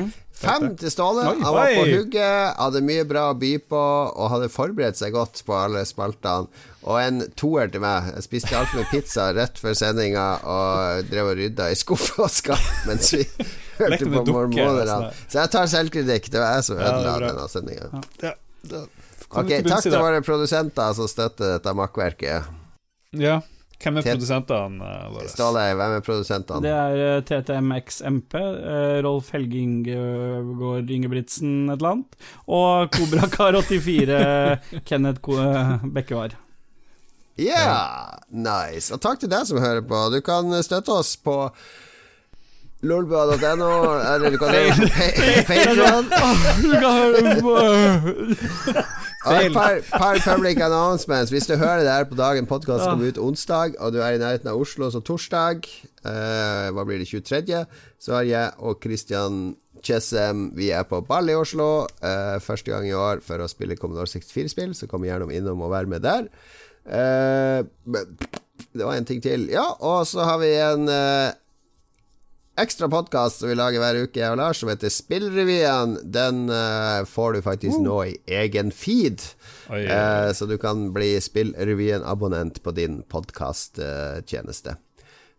[0.40, 1.24] Fem til Ståle.
[1.28, 5.42] Han var på hugget, hadde mye bra å by på og hadde forberedt seg godt
[5.44, 6.48] på alle spaltene.
[6.88, 8.08] Og en toer til meg.
[8.16, 12.30] Jeg spiste alt med pizza rett før sendinga og drev og rydda i skuff og
[12.32, 13.20] skap mens vi
[13.82, 14.80] hørte på mormonerne.
[14.86, 15.28] altså.
[15.28, 16.30] Så jeg tar selvkritikk.
[16.32, 17.90] Det var jeg som ødela ja, denne sendinga.
[18.24, 18.34] Ja,
[18.70, 18.82] Ja.
[19.30, 22.48] Ok, takk til våre produsenter som støtter dette makkverket.
[23.20, 23.36] Ja.
[23.80, 25.28] Hvem er produsentene eh, våre?
[25.32, 26.60] Ståle, hvem er produsentene?
[26.66, 34.20] Det er eh, TTMXMP, eh, Rolf Helge Ingegård Ingebrigtsen et eller annet, og Kobrakar84,
[34.88, 36.36] Kenneth eh, Bekkevar.
[37.40, 38.92] Ja, nice.
[38.92, 40.02] Og takk til deg som hører på.
[40.12, 41.36] Du kan støtte oss på
[42.84, 44.88] lolbua.no, eller du kan høre på
[45.48, 46.10] Patreon.
[46.68, 51.30] Du kan høre på Og et par, par public announcements.
[51.30, 54.20] Hvis du hører det her på dagen podkast kommer ut onsdag, og du er i
[54.20, 55.68] nærheten av Oslo så torsdag,
[56.08, 57.66] eh, hva blir det, 23.,
[58.00, 59.42] så har jeg og Christian
[59.80, 63.78] Chessem Vi er på ball i Oslo eh, første gang i år for å spille
[63.80, 66.28] Commodore 64-spill, så kom gjerne innom og vær med der.
[66.84, 67.60] Eh,
[68.72, 69.48] det var en ting til.
[69.52, 71.32] Ja, og så har vi en eh,
[72.58, 75.96] ekstra podkast som vi lager hver uke, jeg og Lars, som heter Spillrevyen.
[76.12, 79.22] Den uh, får du faktisk nå i egen feed.
[79.70, 79.94] Oi, oi, oi.
[79.94, 84.76] Eh, så du kan bli Spillrevyen-abonnent på din podkasttjeneste.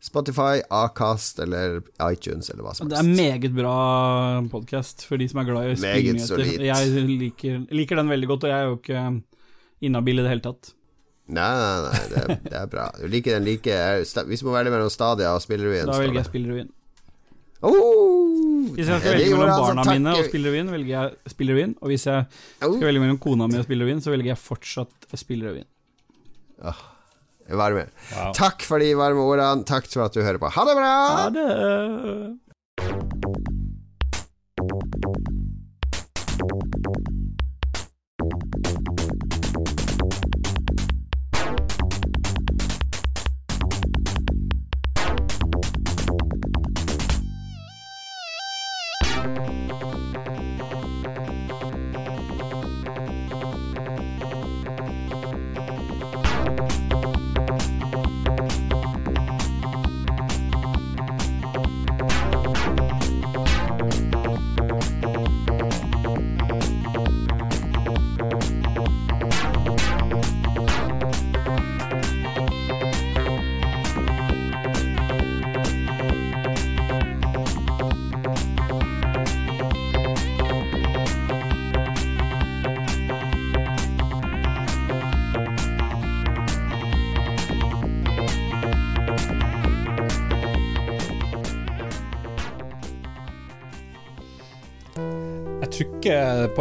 [0.01, 3.19] Spotify, Acast eller iTunes eller hva som Det er helst.
[3.21, 6.63] meget bra podkast for de som er glad i spillnyheter.
[6.65, 9.03] Jeg liker, liker den veldig godt, og jeg er jo ikke
[9.85, 10.71] inhabil i det hele tatt.
[11.31, 12.87] Nei, nei, nei, det, det er bra.
[12.97, 16.27] Du liker den like Hvis du må velge mellom Stadia og Spillrevyen Da velger jeg.
[16.31, 16.71] Spillrevyen.
[17.61, 18.65] Oh!
[18.75, 21.73] Hvis jeg skal velge mellom barna altså, mine og Spillrevyen, velger jeg Spillrevyen.
[21.81, 22.19] Og hvis jeg
[22.61, 22.75] Oh.
[22.75, 25.67] skal velge mellom kona mi og Spillrevyen, så velger jeg fortsatt Spillrevyen.
[27.51, 27.83] Varme.
[28.15, 28.31] Wow.
[28.37, 29.65] Takk for de varme ordene.
[29.67, 30.47] Takk for at du hører på.
[30.55, 30.93] Ha det bra!
[31.17, 31.49] Ha det!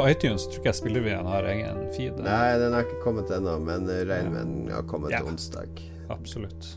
[0.01, 2.21] På iTunes tror ikke jeg Spillrevyen har egen feed.
[2.25, 5.21] Nei, den har ikke kommet ennå, men regner med den har kommet Ja.
[5.29, 5.69] onsdag.
[6.11, 6.77] Absolutt.